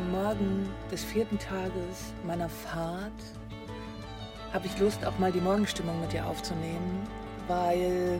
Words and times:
am 0.00 0.12
Morgen 0.12 0.68
des 0.90 1.04
vierten 1.04 1.38
Tages 1.38 2.14
meiner 2.26 2.48
Fahrt 2.48 3.12
habe 4.52 4.66
ich 4.66 4.78
Lust, 4.78 5.04
auch 5.04 5.18
mal 5.18 5.30
die 5.30 5.40
Morgenstimmung 5.40 6.00
mit 6.00 6.12
dir 6.12 6.26
aufzunehmen, 6.26 7.06
weil 7.48 8.18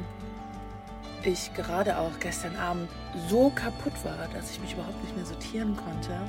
ich 1.25 1.53
gerade 1.55 1.97
auch 1.97 2.13
gestern 2.21 2.55
Abend 2.57 2.89
so 3.29 3.51
kaputt 3.51 3.93
war, 4.05 4.29
dass 4.35 4.51
ich 4.51 4.61
mich 4.61 4.75
überhaupt 4.75 5.03
nicht 5.03 5.17
mehr 5.17 5.25
sortieren 5.25 5.77
konnte. 5.77 6.21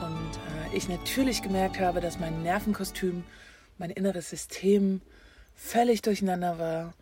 Und 0.00 0.72
äh, 0.72 0.76
ich 0.76 0.88
natürlich 0.88 1.42
gemerkt 1.42 1.80
habe, 1.80 2.00
dass 2.00 2.18
mein 2.18 2.42
Nervenkostüm, 2.42 3.24
mein 3.78 3.90
inneres 3.90 4.30
System 4.30 5.00
völlig 5.54 6.02
durcheinander 6.02 6.58
war 6.58 6.94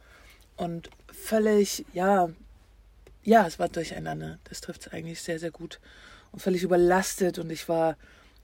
und 0.56 0.88
völlig, 1.12 1.84
ja, 1.92 2.28
ja, 3.24 3.46
es 3.46 3.58
war 3.58 3.68
durcheinander. 3.68 4.38
Das 4.44 4.60
trifft 4.60 4.86
es 4.86 4.92
eigentlich 4.92 5.20
sehr, 5.20 5.38
sehr 5.38 5.50
gut. 5.50 5.80
Völlig 6.36 6.62
überlastet 6.62 7.38
und 7.38 7.50
ich 7.50 7.68
war 7.68 7.96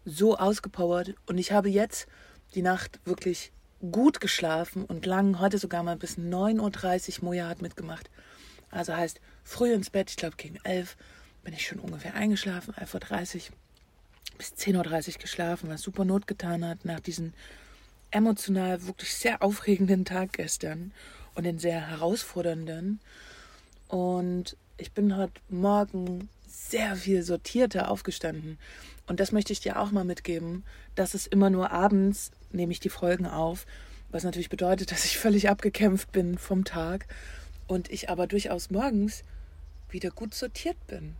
so 0.05 0.37
ausgepowert. 0.37 1.15
Und 1.27 1.39
ich 1.39 1.53
habe 1.53 1.69
jetzt 1.69 2.07
die 2.55 2.62
Nacht 2.62 3.01
wirklich 3.05 3.53
gut 3.91 4.21
geschlafen 4.21 4.84
und 4.84 5.07
lang, 5.07 5.41
heute 5.41 5.59
sogar 5.59 5.83
mal 5.83 5.97
bis 5.97 6.17
9.30 6.17 7.19
Uhr. 7.19 7.25
Moja 7.25 7.48
hat 7.48 7.62
mitgemacht. 7.62 8.11
Also 8.70 8.97
heißt, 8.97 9.20
früh 9.45 9.73
ins 9.73 9.91
Bett, 9.91 10.11
ich 10.11 10.17
glaube 10.17 10.37
gegen 10.37 10.59
11 10.65 10.97
bin 11.43 11.53
ich 11.53 11.67
schon 11.67 11.81
ungefähr 11.81 12.15
eingeschlafen, 12.15 12.75
11.30 12.75 13.51
Uhr 13.51 13.57
bis 14.39 14.53
10.30 14.53 15.15
Uhr 15.15 15.20
geschlafen, 15.20 15.69
was 15.69 15.83
super 15.83 16.05
Not 16.05 16.27
getan 16.27 16.67
hat 16.67 16.84
nach 16.84 17.01
diesem 17.01 17.33
emotional 18.11 18.87
wirklich 18.87 19.15
sehr 19.15 19.43
aufregenden 19.43 20.05
Tag 20.05 20.34
gestern 20.34 20.93
und 21.34 21.45
den 21.45 21.59
sehr 21.59 21.89
herausfordernden. 21.89 23.01
Und 23.89 24.56
ich 24.77 24.93
bin 24.93 25.17
heute 25.17 25.41
Morgen 25.48 26.29
sehr 26.71 26.97
viel 26.97 27.23
sortierter 27.23 27.91
aufgestanden. 27.91 28.59
Und 29.07 29.20
das 29.20 29.33
möchte 29.33 29.53
ich 29.53 29.61
dir 29.61 29.79
auch 29.79 29.91
mal 29.91 30.05
mitgeben, 30.05 30.65
dass 30.95 31.15
es 31.15 31.27
immer 31.27 31.50
nur 31.50 31.70
abends 31.70 32.31
nehme 32.50 32.73
ich 32.73 32.81
die 32.81 32.89
Folgen 32.89 33.27
auf, 33.27 33.67
was 34.11 34.25
natürlich 34.25 34.50
bedeutet, 34.50 34.92
dass 34.92 35.05
ich 35.05 35.19
völlig 35.19 35.48
abgekämpft 35.48 36.12
bin 36.12 36.39
vom 36.39 36.64
Tag 36.64 37.06
und 37.67 37.91
ich 37.91 38.11
aber 38.11 38.27
durchaus 38.27 38.70
morgens 38.70 39.22
wieder 39.91 40.11
gut 40.11 40.34
sortiert 40.34 40.77
bin. 40.87 41.14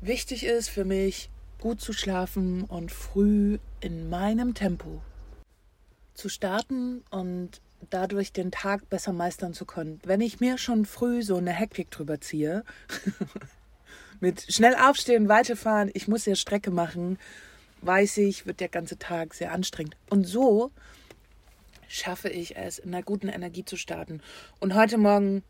Wichtig 0.00 0.44
ist 0.44 0.68
für 0.68 0.84
mich, 0.84 1.30
gut 1.60 1.80
zu 1.80 1.92
schlafen 1.92 2.64
und 2.64 2.90
früh 2.90 3.58
in 3.80 4.10
meinem 4.10 4.54
Tempo 4.54 5.00
zu 6.14 6.28
starten 6.28 7.04
und 7.10 7.60
dadurch 7.90 8.32
den 8.32 8.50
Tag 8.50 8.88
besser 8.90 9.12
meistern 9.12 9.54
zu 9.54 9.64
können. 9.64 10.00
Wenn 10.04 10.20
ich 10.20 10.40
mir 10.40 10.58
schon 10.58 10.84
früh 10.84 11.22
so 11.22 11.36
eine 11.36 11.52
Hektik 11.52 11.90
drüber 11.90 12.20
ziehe, 12.20 12.64
mit 14.22 14.46
schnell 14.48 14.74
aufstehen, 14.74 15.28
weiterfahren, 15.28 15.90
ich 15.92 16.08
muss 16.08 16.24
ja 16.24 16.34
Strecke 16.34 16.70
machen, 16.70 17.18
weiß 17.82 18.18
ich, 18.18 18.46
wird 18.46 18.60
der 18.60 18.68
ganze 18.68 18.98
Tag 18.98 19.34
sehr 19.34 19.52
anstrengend. 19.52 19.96
Und 20.08 20.24
so 20.24 20.70
schaffe 21.88 22.30
ich 22.30 22.56
es, 22.56 22.78
in 22.78 22.94
einer 22.94 23.02
guten 23.02 23.28
Energie 23.28 23.64
zu 23.64 23.76
starten. 23.76 24.22
Und 24.60 24.74
heute 24.74 24.96
Morgen 24.96 25.42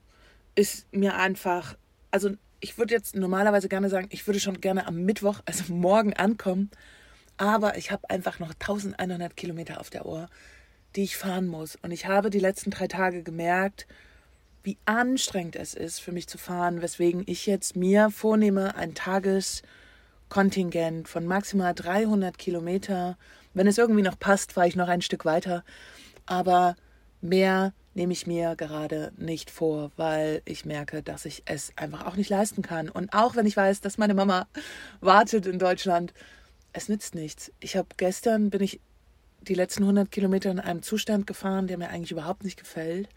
ist 0.55 0.93
mir 0.93 1.15
einfach, 1.15 1.77
also 2.11 2.31
ich 2.59 2.79
würde 2.79 2.95
jetzt 2.95 3.15
normalerweise 3.15 3.69
gerne 3.69 3.89
sagen, 3.89 4.09
ich 4.11 4.27
würde 4.27 4.41
schon 4.41 4.61
gerne 4.61 4.87
am 4.87 5.05
Mittwoch, 5.05 5.41
also 5.45 5.73
morgen 5.73 6.15
ankommen, 6.15 6.71
aber 7.37 7.77
ich 7.77 7.93
habe 7.93 8.11
einfach 8.11 8.41
noch 8.41 8.53
1100 8.53 9.37
Kilometer 9.37 9.81
auf 9.81 9.91
der 9.91 10.07
Ohr 10.07 10.29
die 10.97 11.05
ich 11.05 11.17
fahren 11.17 11.47
muss. 11.47 11.77
Und 11.77 11.91
ich 11.91 12.07
habe 12.07 12.31
die 12.31 12.39
letzten 12.39 12.71
drei 12.71 12.87
Tage 12.87 13.23
gemerkt, 13.23 13.87
wie 14.63 14.79
anstrengend 14.85 15.57
es 15.57 15.75
ist 15.75 16.01
für 16.01 16.13
mich 16.13 16.29
zu 16.29 16.39
fahren, 16.39 16.83
weswegen 16.83 17.25
ich 17.27 17.47
jetzt 17.47 17.77
mir 17.77 18.11
vornehme, 18.11 18.77
ein 18.77 18.95
Tageskontingent 18.95 21.09
von 21.09 21.27
maximal 21.27 21.75
300 21.75 22.39
Kilometer. 22.39 23.17
Wenn 23.55 23.67
es 23.67 23.79
irgendwie 23.79 24.03
noch 24.03 24.19
passt, 24.19 24.53
fahre 24.53 24.69
ich 24.69 24.77
noch 24.77 24.89
ein 24.89 25.03
Stück 25.03 25.25
weiter. 25.25 25.65
Aber 26.27 26.77
mehr 27.21 27.73
nehme 27.95 28.13
ich 28.13 28.27
mir 28.27 28.57
gerade 28.57 29.13
nicht 29.17 29.51
vor, 29.51 29.91
weil 29.97 30.43
ich 30.45 30.65
merke, 30.65 31.03
dass 31.03 31.25
ich 31.25 31.43
es 31.47 31.73
einfach 31.77 32.07
auch 32.07 32.17
nicht 32.17 32.31
leisten 32.31 32.63
kann. 32.63 32.89
Und 32.89 33.13
auch 33.13 33.37
wenn 33.37 33.47
ich 33.47 33.57
weiß, 33.57 33.81
dass 33.81 33.99
meine 33.99 34.15
Mama 34.15 34.47
wartet 35.01 35.47
in 35.47 35.59
Deutschland, 35.59 36.15
es 36.73 36.89
nützt 36.89 37.15
nichts. 37.15 37.53
Ich 37.61 37.77
habe 37.77 37.89
gestern 37.97 38.51
bin 38.51 38.63
ich 38.63 38.81
die 39.43 39.55
letzten 39.55 39.83
100 39.83 40.11
Kilometer 40.11 40.51
in 40.51 40.61
einem 40.61 40.83
Zustand 40.83 41.27
gefahren, 41.27 41.67
der 41.67 41.77
mir 41.77 41.91
eigentlich 41.91 42.13
überhaupt 42.13 42.45
nicht 42.45 42.59
gefällt. 42.59 43.09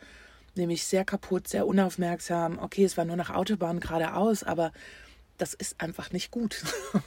Nämlich 0.56 0.86
sehr 0.86 1.06
kaputt, 1.06 1.48
sehr 1.48 1.68
unaufmerksam. 1.68 2.60
Okay, 2.60 2.84
es 2.86 2.98
war 2.98 3.06
nur 3.06 3.18
nach 3.18 3.30
Autobahn 3.30 3.80
geradeaus, 3.80 4.44
aber 4.44 4.72
das 5.38 5.54
ist 5.54 5.82
einfach 5.82 6.12
nicht 6.12 6.32
gut. 6.32 6.64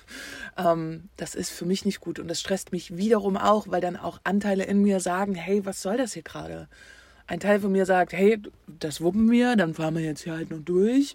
ähm, 0.59 1.09
das 1.16 1.34
ist 1.34 1.50
für 1.50 1.64
mich 1.64 1.84
nicht 1.84 2.00
gut 2.00 2.19
und 2.19 2.28
das 2.28 2.41
stresst 2.41 2.72
mich 2.72 2.97
wiederum 2.97 3.37
auch, 3.37 3.69
weil 3.69 3.81
dann 3.81 3.97
auch 3.97 4.20
Anteile 4.25 4.64
in 4.64 4.82
mir 4.82 5.00
sagen, 5.00 5.34
hey, 5.34 5.64
was 5.64 5.82
soll 5.82 5.97
das 5.97 6.12
hier 6.12 6.22
gerade? 6.22 6.69
Ein 7.26 7.41
Teil 7.41 7.60
von 7.60 7.72
mir 7.72 7.87
sagt, 7.87 8.12
hey, 8.12 8.41
das 8.66 9.00
wuppen 9.00 9.31
wir, 9.31 9.56
dann 9.56 9.75
fahren 9.75 9.94
wir 9.94 10.03
jetzt 10.03 10.25
hier 10.25 10.34
halt 10.34 10.50
noch 10.50 10.60
durch. 10.60 11.14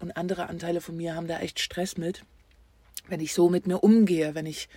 Und 0.00 0.16
andere 0.16 0.48
Anteile 0.48 0.80
von 0.80 0.96
mir 0.96 1.14
haben 1.14 1.26
da 1.26 1.40
echt 1.40 1.60
Stress 1.60 1.96
mit, 1.96 2.22
wenn 3.08 3.20
ich 3.20 3.32
so 3.32 3.48
mit 3.48 3.66
mir 3.66 3.82
umgehe, 3.82 4.34
wenn 4.34 4.46
ich 4.46 4.68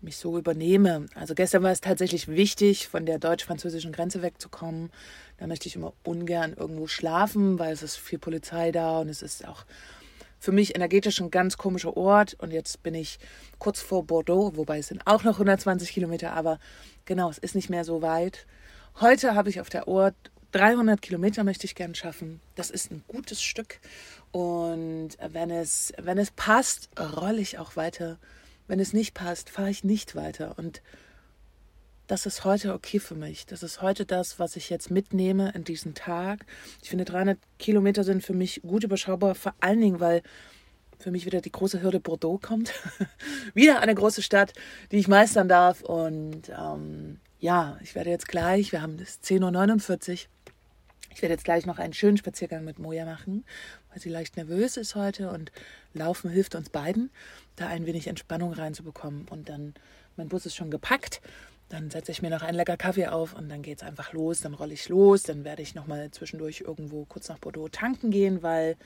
mich 0.00 0.16
so 0.16 0.38
übernehme. 0.38 1.06
Also 1.14 1.34
gestern 1.34 1.62
war 1.62 1.72
es 1.72 1.80
tatsächlich 1.80 2.28
wichtig, 2.28 2.88
von 2.88 3.06
der 3.06 3.18
deutsch-französischen 3.18 3.92
Grenze 3.92 4.22
wegzukommen. 4.22 4.90
Da 5.38 5.46
möchte 5.46 5.68
ich 5.68 5.76
immer 5.76 5.92
ungern 6.04 6.54
irgendwo 6.54 6.86
schlafen, 6.86 7.58
weil 7.58 7.72
es 7.72 7.82
ist 7.82 7.96
viel 7.96 8.18
Polizei 8.18 8.72
da 8.72 9.00
und 9.00 9.08
es 9.08 9.22
ist 9.22 9.46
auch 9.46 9.64
für 10.38 10.52
mich 10.52 10.74
energetisch 10.74 11.20
ein 11.20 11.30
ganz 11.30 11.56
komischer 11.56 11.96
Ort. 11.96 12.34
Und 12.34 12.52
jetzt 12.52 12.82
bin 12.82 12.94
ich 12.94 13.18
kurz 13.58 13.80
vor 13.80 14.04
Bordeaux, 14.04 14.52
wobei 14.56 14.78
es 14.78 14.88
sind 14.88 15.06
auch 15.06 15.24
noch 15.24 15.34
120 15.34 15.90
Kilometer, 15.90 16.32
aber 16.32 16.58
genau, 17.04 17.30
es 17.30 17.38
ist 17.38 17.54
nicht 17.54 17.70
mehr 17.70 17.84
so 17.84 18.02
weit. 18.02 18.46
Heute 19.00 19.34
habe 19.34 19.50
ich 19.50 19.60
auf 19.60 19.68
der 19.68 19.88
Ort 19.88 20.14
300 20.52 21.02
Kilometer 21.02 21.44
möchte 21.44 21.66
ich 21.66 21.74
gern 21.74 21.94
schaffen. 21.94 22.40
Das 22.54 22.70
ist 22.70 22.90
ein 22.90 23.04
gutes 23.08 23.42
Stück. 23.42 23.78
Und 24.30 25.10
wenn 25.20 25.50
es, 25.50 25.92
wenn 25.98 26.16
es 26.16 26.30
passt, 26.30 26.88
rolle 26.98 27.40
ich 27.40 27.58
auch 27.58 27.76
weiter 27.76 28.18
wenn 28.66 28.80
es 28.80 28.92
nicht 28.92 29.14
passt, 29.14 29.50
fahre 29.50 29.70
ich 29.70 29.84
nicht 29.84 30.14
weiter. 30.14 30.58
Und 30.58 30.82
das 32.06 32.26
ist 32.26 32.44
heute 32.44 32.72
okay 32.72 33.00
für 33.00 33.14
mich. 33.14 33.46
Das 33.46 33.62
ist 33.62 33.82
heute 33.82 34.06
das, 34.06 34.38
was 34.38 34.56
ich 34.56 34.70
jetzt 34.70 34.90
mitnehme 34.90 35.52
in 35.54 35.64
diesen 35.64 35.94
Tag. 35.94 36.46
Ich 36.82 36.90
finde, 36.90 37.04
300 37.04 37.38
Kilometer 37.58 38.04
sind 38.04 38.22
für 38.22 38.34
mich 38.34 38.62
gut 38.62 38.84
überschaubar, 38.84 39.34
vor 39.34 39.54
allen 39.60 39.80
Dingen, 39.80 40.00
weil 40.00 40.22
für 40.98 41.10
mich 41.10 41.26
wieder 41.26 41.40
die 41.40 41.52
große 41.52 41.82
Hürde 41.82 42.00
Bordeaux 42.00 42.38
kommt. 42.38 42.72
wieder 43.54 43.80
eine 43.80 43.94
große 43.94 44.22
Stadt, 44.22 44.52
die 44.92 44.98
ich 44.98 45.08
meistern 45.08 45.48
darf. 45.48 45.82
Und 45.82 46.48
ähm, 46.48 47.18
ja, 47.38 47.78
ich 47.82 47.94
werde 47.94 48.10
jetzt 48.10 48.28
gleich, 48.28 48.72
wir 48.72 48.82
haben 48.82 48.96
das 48.96 49.22
10.49 49.22 50.12
Uhr. 50.12 50.18
Ich 51.12 51.22
werde 51.22 51.32
jetzt 51.32 51.44
gleich 51.44 51.66
noch 51.66 51.78
einen 51.78 51.94
schönen 51.94 52.18
Spaziergang 52.18 52.64
mit 52.64 52.78
Moja 52.78 53.06
machen, 53.06 53.44
weil 53.96 54.02
sie 54.02 54.10
leicht 54.10 54.36
nervös 54.36 54.76
ist 54.76 54.94
heute 54.94 55.30
und 55.30 55.50
Laufen 55.94 56.28
hilft 56.28 56.54
uns 56.54 56.68
beiden, 56.68 57.10
da 57.56 57.68
ein 57.68 57.86
wenig 57.86 58.08
Entspannung 58.08 58.52
reinzubekommen. 58.52 59.26
Und 59.30 59.48
dann, 59.48 59.72
mein 60.18 60.28
Bus 60.28 60.44
ist 60.44 60.54
schon 60.54 60.70
gepackt. 60.70 61.22
Dann 61.70 61.90
setze 61.90 62.12
ich 62.12 62.20
mir 62.20 62.28
noch 62.28 62.42
einen 62.42 62.58
lecker 62.58 62.76
Kaffee 62.76 63.06
auf 63.06 63.32
und 63.32 63.48
dann 63.48 63.62
geht 63.62 63.78
es 63.78 63.82
einfach 63.82 64.12
los. 64.12 64.42
Dann 64.42 64.52
rolle 64.52 64.74
ich 64.74 64.90
los. 64.90 65.22
Dann 65.22 65.44
werde 65.44 65.62
ich 65.62 65.74
nochmal 65.74 66.10
zwischendurch 66.10 66.60
irgendwo 66.60 67.06
kurz 67.06 67.30
nach 67.30 67.38
Bordeaux 67.38 67.70
tanken 67.70 68.10
gehen, 68.10 68.42
weil 68.42 68.76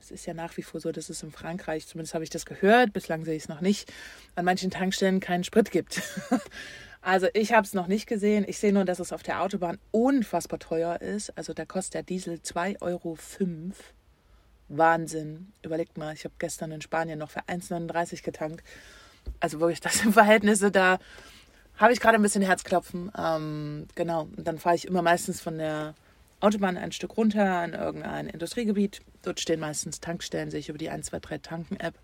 es 0.00 0.12
ist 0.12 0.24
ja 0.24 0.34
nach 0.34 0.56
wie 0.56 0.62
vor 0.62 0.80
so, 0.80 0.92
dass 0.92 1.08
es 1.08 1.24
in 1.24 1.32
Frankreich, 1.32 1.88
zumindest 1.88 2.14
habe 2.14 2.22
ich 2.22 2.30
das 2.30 2.46
gehört, 2.46 2.92
bislang 2.92 3.24
sehe 3.24 3.34
ich 3.34 3.42
es 3.42 3.48
noch 3.48 3.60
nicht, 3.60 3.92
an 4.36 4.44
manchen 4.44 4.70
Tankstellen 4.70 5.18
keinen 5.18 5.42
Sprit 5.42 5.72
gibt. 5.72 6.00
also 7.00 7.26
ich 7.34 7.52
habe 7.52 7.66
es 7.66 7.74
noch 7.74 7.88
nicht 7.88 8.06
gesehen. 8.06 8.44
Ich 8.46 8.58
sehe 8.58 8.72
nur, 8.72 8.84
dass 8.84 9.00
es 9.00 9.12
auf 9.12 9.24
der 9.24 9.42
Autobahn 9.42 9.80
unfassbar 9.90 10.60
teuer 10.60 11.00
ist. 11.00 11.36
Also 11.36 11.54
da 11.54 11.64
kostet 11.64 11.94
der 11.94 12.02
Diesel 12.04 12.34
2,05 12.36 12.82
Euro 12.82 13.18
Wahnsinn. 14.68 15.52
Überlegt 15.62 15.98
mal, 15.98 16.14
ich 16.14 16.24
habe 16.24 16.34
gestern 16.38 16.72
in 16.72 16.80
Spanien 16.80 17.18
noch 17.18 17.30
für 17.30 17.40
1,39 17.40 18.22
getankt. 18.22 18.64
Also 19.40 19.60
wirklich, 19.60 19.80
das 19.82 19.98
sind 19.98 20.12
Verhältnisse, 20.12 20.70
da 20.70 20.98
habe 21.76 21.92
ich 21.92 22.00
gerade 22.00 22.16
ein 22.16 22.22
bisschen 22.22 22.42
Herzklopfen. 22.42 23.10
Ähm, 23.18 23.86
genau, 23.94 24.28
und 24.36 24.46
dann 24.46 24.58
fahre 24.58 24.76
ich 24.76 24.86
immer 24.86 25.02
meistens 25.02 25.40
von 25.40 25.58
der 25.58 25.94
Autobahn 26.40 26.76
ein 26.76 26.92
Stück 26.92 27.16
runter 27.16 27.64
in 27.64 27.72
irgendein 27.72 28.28
Industriegebiet. 28.28 29.00
Dort 29.22 29.40
stehen 29.40 29.60
meistens 29.60 30.00
Tankstellen, 30.00 30.50
sehe 30.50 30.60
ich 30.60 30.68
über 30.68 30.78
die 30.78 30.90
123 30.90 31.42
Tanken-App, 31.42 31.94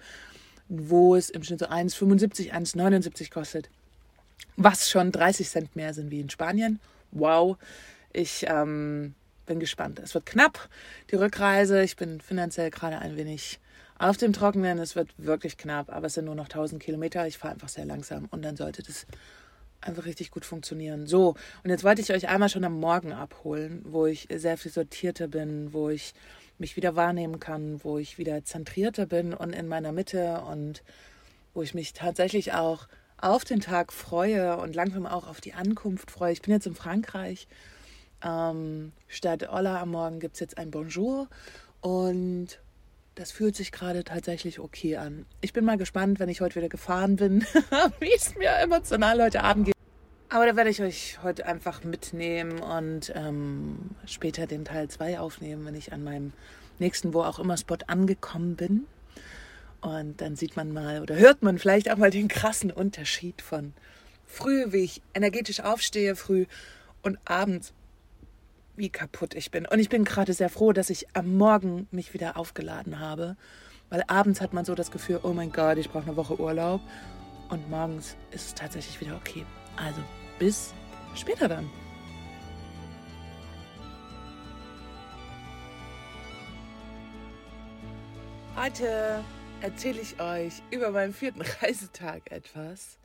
wo 0.68 1.14
es 1.14 1.30
im 1.30 1.42
Schnitt 1.42 1.60
so 1.60 1.66
1,75, 1.66 2.50
1,79 2.52 3.30
kostet. 3.30 3.68
Was 4.56 4.90
schon 4.90 5.12
30 5.12 5.48
Cent 5.48 5.76
mehr 5.76 5.94
sind 5.94 6.10
wie 6.10 6.20
in 6.20 6.30
Spanien. 6.30 6.80
Wow. 7.12 7.56
Ich 8.12 8.44
ähm, 8.48 9.14
bin 9.50 9.58
gespannt. 9.58 9.98
Es 9.98 10.14
wird 10.14 10.26
knapp, 10.26 10.68
die 11.10 11.16
Rückreise. 11.16 11.82
Ich 11.82 11.96
bin 11.96 12.20
finanziell 12.20 12.70
gerade 12.70 13.00
ein 13.00 13.16
wenig 13.16 13.58
auf 13.98 14.16
dem 14.16 14.32
Trockenen. 14.32 14.78
Es 14.78 14.94
wird 14.94 15.10
wirklich 15.18 15.58
knapp, 15.58 15.90
aber 15.90 16.06
es 16.06 16.14
sind 16.14 16.26
nur 16.26 16.36
noch 16.36 16.44
1000 16.44 16.80
Kilometer. 16.80 17.26
Ich 17.26 17.36
fahre 17.36 17.54
einfach 17.54 17.68
sehr 17.68 17.84
langsam 17.84 18.28
und 18.30 18.44
dann 18.44 18.56
sollte 18.56 18.84
das 18.84 19.08
einfach 19.80 20.04
richtig 20.04 20.30
gut 20.30 20.44
funktionieren. 20.44 21.08
So, 21.08 21.34
und 21.64 21.70
jetzt 21.70 21.82
wollte 21.82 22.00
ich 22.00 22.12
euch 22.12 22.28
einmal 22.28 22.48
schon 22.48 22.62
am 22.62 22.78
Morgen 22.78 23.12
abholen, 23.12 23.82
wo 23.84 24.06
ich 24.06 24.28
sehr 24.32 24.56
viel 24.56 24.70
sortierter 24.70 25.26
bin, 25.26 25.72
wo 25.72 25.90
ich 25.90 26.14
mich 26.58 26.76
wieder 26.76 26.94
wahrnehmen 26.94 27.40
kann, 27.40 27.82
wo 27.82 27.98
ich 27.98 28.18
wieder 28.18 28.44
zentrierter 28.44 29.06
bin 29.06 29.34
und 29.34 29.52
in 29.52 29.66
meiner 29.66 29.90
Mitte 29.90 30.42
und 30.42 30.84
wo 31.54 31.62
ich 31.62 31.74
mich 31.74 31.92
tatsächlich 31.92 32.52
auch 32.52 32.86
auf 33.16 33.44
den 33.44 33.58
Tag 33.58 33.92
freue 33.92 34.58
und 34.58 34.76
langsam 34.76 35.06
auch 35.06 35.26
auf 35.26 35.40
die 35.40 35.54
Ankunft 35.54 36.12
freue. 36.12 36.34
Ich 36.34 36.42
bin 36.42 36.54
jetzt 36.54 36.68
in 36.68 36.76
Frankreich. 36.76 37.48
Ähm, 38.22 38.92
statt 39.08 39.48
Hola 39.50 39.80
am 39.80 39.90
Morgen 39.90 40.20
gibt 40.20 40.34
es 40.34 40.40
jetzt 40.40 40.58
ein 40.58 40.70
Bonjour 40.70 41.28
und 41.80 42.60
das 43.14 43.32
fühlt 43.32 43.56
sich 43.56 43.72
gerade 43.72 44.04
tatsächlich 44.04 44.60
okay 44.60 44.96
an. 44.96 45.26
Ich 45.40 45.52
bin 45.52 45.64
mal 45.64 45.78
gespannt, 45.78 46.20
wenn 46.20 46.28
ich 46.28 46.40
heute 46.40 46.56
wieder 46.56 46.68
gefahren 46.68 47.16
bin, 47.16 47.44
wie 48.00 48.12
es 48.14 48.34
mir 48.36 48.50
emotional 48.62 49.22
heute 49.22 49.42
Abend 49.42 49.66
geht. 49.66 49.74
Aber 50.28 50.46
da 50.46 50.54
werde 50.54 50.70
ich 50.70 50.80
euch 50.80 51.18
heute 51.22 51.46
einfach 51.46 51.82
mitnehmen 51.82 52.60
und 52.60 53.12
ähm, 53.16 53.90
später 54.06 54.46
den 54.46 54.64
Teil 54.64 54.88
2 54.88 55.18
aufnehmen, 55.18 55.66
wenn 55.66 55.74
ich 55.74 55.92
an 55.92 56.04
meinem 56.04 56.32
nächsten 56.78 57.12
Wo 57.14 57.22
auch 57.22 57.38
immer 57.38 57.56
Spot 57.56 57.78
angekommen 57.88 58.54
bin. 58.54 58.86
Und 59.80 60.20
dann 60.20 60.36
sieht 60.36 60.56
man 60.56 60.72
mal 60.72 61.00
oder 61.00 61.16
hört 61.16 61.42
man 61.42 61.58
vielleicht 61.58 61.90
auch 61.90 61.96
mal 61.96 62.10
den 62.10 62.28
krassen 62.28 62.70
Unterschied 62.70 63.42
von 63.42 63.72
früh, 64.26 64.66
wie 64.72 64.84
ich 64.84 65.02
energetisch 65.14 65.60
aufstehe, 65.60 66.14
früh 66.14 66.46
und 67.02 67.18
abends, 67.24 67.72
wie 68.80 68.88
kaputt 68.88 69.34
ich 69.34 69.50
bin. 69.50 69.66
Und 69.66 69.78
ich 69.78 69.90
bin 69.90 70.04
gerade 70.04 70.32
sehr 70.32 70.48
froh, 70.48 70.72
dass 70.72 70.90
ich 70.90 71.06
am 71.14 71.36
Morgen 71.36 71.86
mich 71.90 72.14
wieder 72.14 72.36
aufgeladen 72.38 72.98
habe, 72.98 73.36
weil 73.90 74.02
abends 74.08 74.40
hat 74.40 74.54
man 74.54 74.64
so 74.64 74.74
das 74.74 74.90
Gefühl, 74.90 75.20
oh 75.22 75.34
mein 75.34 75.52
Gott, 75.52 75.76
ich 75.76 75.90
brauche 75.90 76.04
eine 76.04 76.16
Woche 76.16 76.40
Urlaub. 76.40 76.80
Und 77.50 77.68
morgens 77.68 78.16
ist 78.30 78.46
es 78.46 78.54
tatsächlich 78.54 79.00
wieder 79.00 79.16
okay. 79.16 79.44
Also 79.76 80.00
bis 80.38 80.72
später 81.14 81.46
dann. 81.46 81.68
Heute 88.56 89.22
erzähle 89.60 90.00
ich 90.00 90.20
euch 90.20 90.62
über 90.70 90.90
meinen 90.90 91.12
vierten 91.12 91.42
Reisetag 91.62 92.30
etwas. 92.30 92.98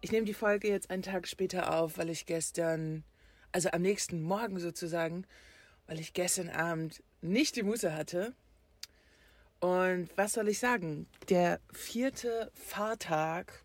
Ich 0.00 0.10
nehme 0.10 0.26
die 0.26 0.34
Folge 0.34 0.68
jetzt 0.68 0.90
einen 0.90 1.02
Tag 1.02 1.28
später 1.28 1.78
auf, 1.78 1.98
weil 1.98 2.08
ich 2.08 2.24
gestern, 2.24 3.04
also 3.52 3.70
am 3.70 3.82
nächsten 3.82 4.22
Morgen 4.22 4.58
sozusagen, 4.58 5.26
weil 5.86 6.00
ich 6.00 6.12
gestern 6.12 6.48
Abend 6.48 7.02
nicht 7.20 7.56
die 7.56 7.62
Muße 7.62 7.94
hatte. 7.94 8.34
Und 9.60 10.08
was 10.16 10.32
soll 10.32 10.48
ich 10.48 10.58
sagen? 10.58 11.06
Der 11.28 11.60
vierte 11.72 12.50
Fahrtag 12.54 13.64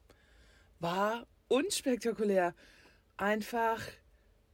war 0.80 1.26
unspektakulär 1.48 2.54
einfach 3.18 3.82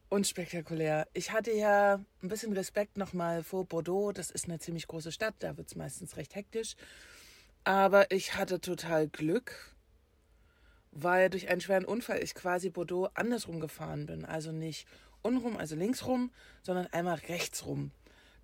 unspektakulär. 0.10 1.08
Ich 1.14 1.32
hatte 1.32 1.52
ja 1.52 1.96
ein 2.22 2.28
bisschen 2.28 2.54
Respekt 2.54 2.98
nochmal 2.98 3.44
vor 3.44 3.66
Bordeaux. 3.66 4.12
Das 4.12 4.30
ist 4.30 4.46
eine 4.46 4.60
ziemlich 4.60 4.88
große 4.88 5.12
Stadt, 5.12 5.36
da 5.40 5.58
wird 5.58 5.68
es 5.68 5.76
meistens 5.76 6.18
recht 6.18 6.36
hektisch. 6.36 6.76
Aber 7.64 8.12
ich 8.12 8.36
hatte 8.36 8.62
total 8.62 9.08
Glück, 9.08 9.76
weil 10.92 11.30
durch 11.30 11.50
einen 11.50 11.62
schweren 11.62 11.86
Unfall 11.86 12.22
ich 12.22 12.36
quasi 12.36 12.70
Bordeaux 12.70 13.10
andersrum 13.16 13.60
gefahren 13.60 14.06
bin. 14.06 14.24
Also 14.24 14.52
nicht 14.52 14.88
unrum, 15.24 15.58
also 15.58 15.76
linksrum, 15.76 16.32
sondern 16.62 16.88
einmal 16.88 17.16
rechtsrum. 17.16 17.92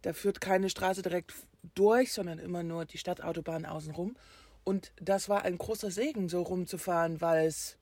Da 0.01 0.13
führt 0.13 0.41
keine 0.41 0.69
Straße 0.69 1.01
direkt 1.01 1.33
durch, 1.75 2.13
sondern 2.13 2.39
immer 2.39 2.63
nur 2.63 2.85
die 2.85 2.97
Stadtautobahn 2.97 3.65
außenrum. 3.65 4.15
Und 4.63 4.91
das 4.99 5.29
war 5.29 5.43
ein 5.43 5.57
großer 5.57 5.91
Segen, 5.91 6.29
so 6.29 6.41
rumzufahren, 6.41 7.21
weil 7.21 7.47
es 7.47 7.77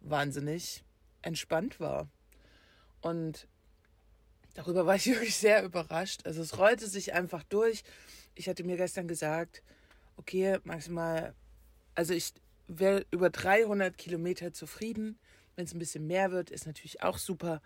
wahnsinnig 0.00 0.84
entspannt 1.22 1.80
war. 1.80 2.08
Und 3.00 3.48
darüber 4.54 4.86
war 4.86 4.96
ich 4.96 5.06
wirklich 5.06 5.36
sehr 5.36 5.62
überrascht. 5.62 6.26
Also 6.26 6.42
es 6.42 6.58
rollte 6.58 6.88
sich 6.88 7.12
einfach 7.12 7.42
durch. 7.44 7.84
Ich 8.34 8.48
hatte 8.48 8.64
mir 8.64 8.76
gestern 8.76 9.08
gesagt, 9.08 9.62
okay, 10.16 10.58
maximal, 10.64 11.34
also 11.94 12.14
ich 12.14 12.32
wäre 12.66 13.06
über 13.10 13.30
300 13.30 13.96
Kilometer 13.96 14.52
zufrieden. 14.52 15.18
Wenn 15.56 15.64
es 15.64 15.74
ein 15.74 15.78
bisschen 15.80 16.06
mehr 16.06 16.30
wird, 16.30 16.50
ist 16.50 16.66
natürlich 16.66 17.02
auch 17.02 17.18
super. 17.18 17.60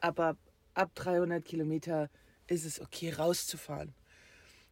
Aber 0.00 0.36
ab 0.74 0.90
300 0.94 1.44
Kilometer 1.44 2.10
ist 2.46 2.64
es 2.64 2.80
okay, 2.80 3.12
rauszufahren. 3.12 3.94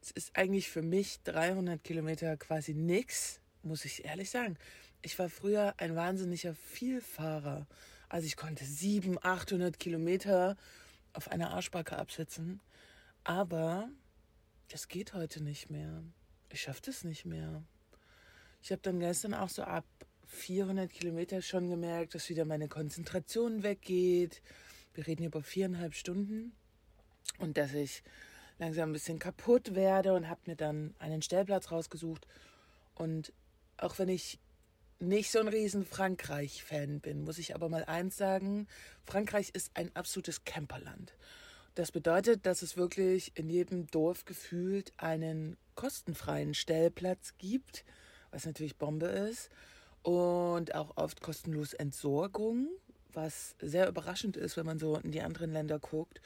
Es 0.00 0.11
ist 0.12 0.37
eigentlich 0.37 0.69
für 0.69 0.82
mich 0.82 1.20
300 1.25 1.82
Kilometer 1.82 2.37
quasi 2.37 2.75
nichts, 2.75 3.40
muss 3.62 3.84
ich 3.84 4.05
ehrlich 4.05 4.31
sagen. 4.31 4.56
Ich 5.02 5.19
war 5.19 5.28
früher 5.28 5.75
ein 5.78 5.96
wahnsinniger 5.96 6.55
Vielfahrer. 6.55 7.67
Also 8.08 8.26
ich 8.26 8.37
konnte 8.37 8.64
700, 8.64 9.25
800 9.25 9.78
Kilometer 9.78 10.56
auf 11.12 11.28
einer 11.31 11.50
Arschbacke 11.50 11.96
absetzen. 11.96 12.61
Aber 13.25 13.88
das 14.69 14.88
geht 14.88 15.14
heute 15.14 15.43
nicht 15.43 15.70
mehr. 15.70 16.02
Ich 16.50 16.62
schaffe 16.62 16.82
das 16.87 17.05
nicht 17.05 17.25
mehr. 17.25 17.62
Ich 18.62 18.70
habe 18.70 18.82
dann 18.82 19.00
gestern 19.00 19.34
auch 19.34 19.49
so 19.49 19.62
ab 19.62 19.84
400 20.26 20.90
Kilometer 20.90 21.43
schon 21.43 21.69
gemerkt, 21.69 22.14
dass 22.14 22.28
wieder 22.28 22.44
meine 22.44 22.69
Konzentration 22.69 23.62
weggeht. 23.62 24.43
Wir 24.96 25.06
reden 25.06 25.20
hier 25.20 25.28
über 25.28 25.43
viereinhalb 25.43 25.94
Stunden. 25.94 26.52
Und 27.38 27.58
dass 27.58 27.75
ich 27.75 28.02
langsam 28.58 28.90
ein 28.90 28.94
bisschen 28.94 29.19
kaputt 29.19 29.75
werde 29.75 30.14
und 30.14 30.28
habe 30.28 30.40
mir 30.46 30.56
dann 30.56 30.94
einen 30.98 31.22
Stellplatz 31.22 31.70
rausgesucht. 31.70 32.26
Und 32.94 33.32
auch 33.76 33.98
wenn 33.98 34.08
ich 34.08 34.40
nicht 34.98 35.31
so 35.31 35.38
ein 35.38 35.48
riesen 35.48 35.84
Frankreich-Fan 35.84 37.00
bin, 37.00 37.25
muss 37.25 37.37
ich 37.37 37.54
aber 37.54 37.69
mal 37.69 37.84
eins 37.84 38.16
sagen. 38.16 38.66
Frankreich 39.04 39.50
ist 39.52 39.70
ein 39.75 39.94
absolutes 39.94 40.44
Camperland. 40.44 41.12
Das 41.75 41.92
bedeutet, 41.92 42.46
dass 42.46 42.62
es 42.62 42.78
wirklich 42.78 43.32
in 43.34 43.50
jedem 43.50 43.87
Dorf 43.88 44.25
gefühlt 44.25 44.94
einen 44.96 45.58
kostenfreien 45.75 46.54
Stellplatz 46.54 47.34
gibt, 47.37 47.84
was 48.31 48.46
natürlich 48.46 48.78
Bombe 48.78 49.06
ist. 49.06 49.50
Und 50.02 50.75
auch 50.75 50.96
oft 50.96 51.20
kostenlos 51.20 51.75
Entsorgung, 51.75 52.69
was 53.16 53.56
sehr 53.60 53.88
überraschend 53.88 54.36
ist, 54.36 54.56
wenn 54.56 54.66
man 54.66 54.78
so 54.78 54.96
in 54.96 55.10
die 55.10 55.22
anderen 55.22 55.52
Länder 55.52 55.78
guckt. 55.78 56.20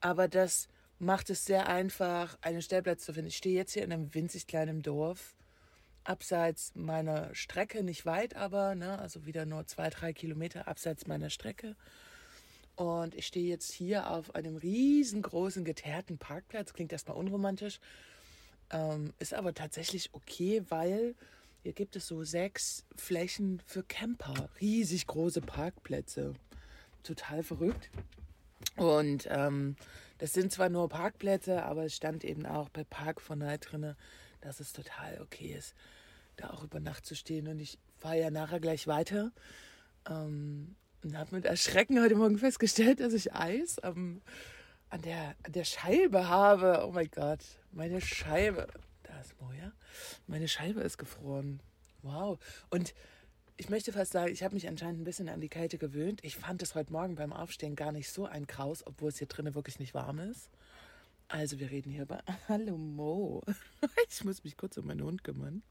Aber 0.00 0.28
das 0.28 0.68
macht 0.98 1.30
es 1.30 1.44
sehr 1.44 1.68
einfach, 1.68 2.36
einen 2.42 2.62
Stellplatz 2.62 3.04
zu 3.04 3.14
finden. 3.14 3.28
Ich 3.28 3.36
stehe 3.36 3.56
jetzt 3.56 3.72
hier 3.72 3.84
in 3.84 3.92
einem 3.92 4.14
winzig 4.14 4.46
kleinen 4.46 4.82
Dorf 4.82 5.36
abseits 6.04 6.72
meiner 6.74 7.34
Strecke, 7.34 7.82
nicht 7.82 8.06
weit 8.06 8.36
aber, 8.36 8.74
ne, 8.74 8.98
also 8.98 9.26
wieder 9.26 9.44
nur 9.44 9.66
zwei, 9.66 9.90
drei 9.90 10.12
Kilometer 10.12 10.68
abseits 10.68 11.06
meiner 11.06 11.30
Strecke. 11.30 11.76
Und 12.76 13.14
ich 13.14 13.26
stehe 13.26 13.48
jetzt 13.48 13.72
hier 13.72 14.10
auf 14.10 14.34
einem 14.34 14.56
riesengroßen 14.56 15.64
geteerten 15.64 16.18
Parkplatz. 16.18 16.74
Klingt 16.74 16.92
erstmal 16.92 17.16
unromantisch, 17.16 17.80
ähm, 18.70 19.14
ist 19.18 19.32
aber 19.34 19.54
tatsächlich 19.54 20.10
okay, 20.12 20.62
weil 20.68 21.14
hier 21.66 21.72
gibt 21.72 21.96
es 21.96 22.06
so 22.06 22.22
sechs 22.22 22.84
Flächen 22.94 23.60
für 23.66 23.82
Camper. 23.82 24.50
Riesig 24.60 25.08
große 25.08 25.40
Parkplätze. 25.40 26.34
Total 27.02 27.42
verrückt. 27.42 27.90
Und 28.76 29.26
ähm, 29.28 29.74
das 30.18 30.32
sind 30.32 30.52
zwar 30.52 30.68
nur 30.68 30.88
Parkplätze, 30.88 31.64
aber 31.64 31.86
es 31.86 31.96
stand 31.96 32.22
eben 32.22 32.46
auch 32.46 32.68
bei 32.68 32.84
Park 32.84 33.20
von 33.20 33.40
Night 33.40 33.66
drinne, 33.68 33.96
dass 34.42 34.60
es 34.60 34.72
total 34.72 35.20
okay 35.20 35.56
ist, 35.58 35.74
da 36.36 36.50
auch 36.50 36.62
über 36.62 36.78
Nacht 36.78 37.04
zu 37.04 37.16
stehen. 37.16 37.48
Und 37.48 37.58
ich 37.58 37.80
fahre 37.98 38.20
ja 38.20 38.30
nachher 38.30 38.60
gleich 38.60 38.86
weiter. 38.86 39.32
Ähm, 40.08 40.76
und 41.02 41.18
habe 41.18 41.34
mit 41.34 41.46
Erschrecken 41.46 42.00
heute 42.00 42.14
Morgen 42.14 42.38
festgestellt, 42.38 43.00
dass 43.00 43.12
ich 43.12 43.34
Eis 43.34 43.80
am, 43.80 44.22
an, 44.88 45.02
der, 45.02 45.34
an 45.42 45.50
der 45.50 45.64
Scheibe 45.64 46.28
habe. 46.28 46.84
Oh 46.86 46.92
mein 46.92 47.10
Gott, 47.10 47.40
meine 47.72 48.00
Scheibe. 48.00 48.68
Ist 49.20 49.40
Moja. 49.40 49.72
Meine 50.26 50.46
Scheibe 50.46 50.80
ist 50.80 50.98
gefroren. 50.98 51.60
Wow. 52.02 52.38
Und 52.70 52.94
ich 53.56 53.70
möchte 53.70 53.92
fast 53.92 54.12
sagen, 54.12 54.32
ich 54.32 54.42
habe 54.42 54.54
mich 54.54 54.68
anscheinend 54.68 55.00
ein 55.00 55.04
bisschen 55.04 55.28
an 55.28 55.40
die 55.40 55.48
Kälte 55.48 55.78
gewöhnt. 55.78 56.22
Ich 56.22 56.36
fand 56.36 56.62
es 56.62 56.74
heute 56.74 56.92
Morgen 56.92 57.14
beim 57.14 57.32
Aufstehen 57.32 57.76
gar 57.76 57.92
nicht 57.92 58.10
so 58.10 58.26
ein 58.26 58.46
Kraus, 58.46 58.86
obwohl 58.86 59.08
es 59.08 59.18
hier 59.18 59.26
drinnen 59.26 59.54
wirklich 59.54 59.78
nicht 59.78 59.94
warm 59.94 60.18
ist. 60.18 60.50
Also 61.28 61.58
wir 61.58 61.70
reden 61.70 61.90
hier 61.90 62.02
über... 62.02 62.22
Hallo 62.48 62.76
Mo. 62.76 63.42
Ich 64.10 64.22
muss 64.24 64.44
mich 64.44 64.56
kurz 64.56 64.76
um 64.76 64.86
meinen 64.86 65.02
Hund 65.02 65.24
kümmern. 65.24 65.62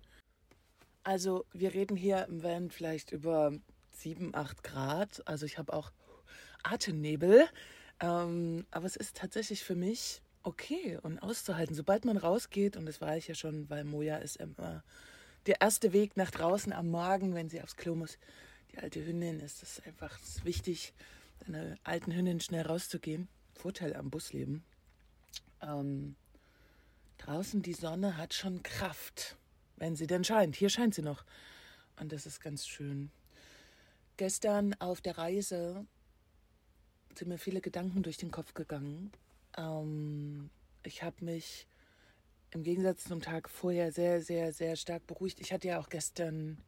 Also 1.03 1.45
wir 1.53 1.73
reden 1.73 1.95
hier 1.95 2.25
im 2.25 2.41
Van 2.41 2.71
vielleicht 2.71 3.11
über 3.11 3.53
7, 3.91 4.33
8 4.33 4.63
Grad. 4.63 5.27
Also 5.27 5.45
ich 5.45 5.59
habe 5.59 5.71
auch 5.73 5.91
Atemnebel. 6.63 7.47
Ähm, 7.99 8.65
aber 8.71 8.85
es 8.87 8.95
ist 8.95 9.15
tatsächlich 9.15 9.63
für 9.63 9.75
mich 9.75 10.21
okay 10.45 10.97
und 11.01 11.19
auszuhalten. 11.19 11.75
Sobald 11.75 12.05
man 12.05 12.17
rausgeht, 12.17 12.77
und 12.77 12.85
das 12.85 13.01
war 13.01 13.17
ich 13.17 13.27
ja 13.27 13.35
schon, 13.35 13.69
weil 13.69 13.83
Moja 13.83 14.17
ist 14.17 14.37
immer 14.37 14.83
der 15.45 15.61
erste 15.61 15.93
Weg 15.93 16.17
nach 16.17 16.31
draußen 16.31 16.73
am 16.73 16.89
Morgen, 16.89 17.35
wenn 17.35 17.49
sie 17.49 17.61
aufs 17.61 17.75
Klo 17.75 17.95
muss. 17.95 18.17
Die 18.71 18.79
alte 18.79 19.05
Hündin 19.05 19.39
ist 19.39 19.63
es 19.63 19.81
einfach 19.85 20.17
wichtig, 20.43 20.93
deiner 21.45 21.77
alten 21.83 22.13
Hündin 22.13 22.39
schnell 22.39 22.65
rauszugehen. 22.65 23.27
Vorteil 23.53 23.95
am 23.95 24.09
Busleben. 24.09 24.63
Ähm, 25.61 26.15
draußen 27.17 27.61
die 27.61 27.73
Sonne 27.73 28.17
hat 28.17 28.33
schon 28.33 28.63
Kraft, 28.63 29.37
wenn 29.77 29.95
sie 29.95 30.07
denn 30.07 30.23
scheint. 30.23 30.55
Hier 30.55 30.69
scheint 30.69 30.93
sie 30.93 31.01
noch. 31.01 31.23
Und 31.99 32.11
das 32.11 32.25
ist 32.25 32.41
ganz 32.41 32.67
schön. 32.67 33.11
Gestern 34.17 34.73
auf 34.79 35.01
der 35.01 35.17
Reise 35.17 35.85
sind 37.15 37.29
mir 37.29 37.37
viele 37.37 37.61
Gedanken 37.61 38.03
durch 38.03 38.17
den 38.17 38.31
Kopf 38.31 38.53
gegangen. 38.53 39.11
Ähm, 39.57 40.49
ich 40.83 41.03
habe 41.03 41.23
mich 41.23 41.67
im 42.51 42.63
Gegensatz 42.63 43.03
zum 43.03 43.21
Tag 43.21 43.49
vorher 43.49 43.91
sehr, 43.91 44.21
sehr, 44.21 44.53
sehr 44.53 44.75
stark 44.75 45.05
beruhigt. 45.07 45.39
Ich 45.39 45.51
hatte 45.51 45.67
ja 45.67 45.79
auch 45.79 45.89
gestern 45.89 46.63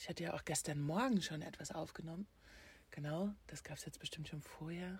ich 0.00 0.08
hatte 0.08 0.24
ja 0.24 0.32
auch 0.32 0.46
gestern 0.46 0.80
Morgen 0.80 1.20
schon 1.20 1.42
etwas 1.42 1.72
aufgenommen. 1.72 2.26
Genau, 2.90 3.34
das 3.48 3.62
gab 3.62 3.76
es 3.76 3.84
jetzt 3.84 3.98
bestimmt 3.98 4.28
schon 4.28 4.40
vorher. 4.40 4.98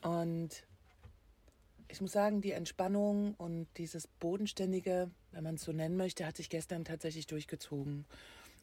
Und 0.00 0.64
ich 1.88 2.00
muss 2.00 2.12
sagen, 2.12 2.40
die 2.40 2.52
Entspannung 2.52 3.34
und 3.34 3.68
dieses 3.76 4.06
Bodenständige, 4.06 5.10
wenn 5.32 5.44
man 5.44 5.56
es 5.56 5.64
so 5.64 5.72
nennen 5.72 5.98
möchte, 5.98 6.24
hat 6.24 6.38
sich 6.38 6.48
gestern 6.48 6.86
tatsächlich 6.86 7.26
durchgezogen. 7.26 8.06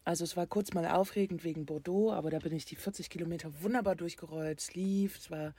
Also 0.04 0.24
es 0.24 0.36
war 0.36 0.46
kurz 0.46 0.74
mal 0.74 0.86
aufregend 0.86 1.44
wegen 1.44 1.64
Bordeaux, 1.64 2.12
aber 2.12 2.30
da 2.30 2.38
bin 2.38 2.52
ich 2.52 2.66
die 2.66 2.76
40 2.76 3.08
Kilometer 3.08 3.50
wunderbar 3.62 3.96
durchgerollt. 3.96 4.60
Es 4.60 4.74
lief, 4.74 5.16
es 5.16 5.30
war 5.30 5.54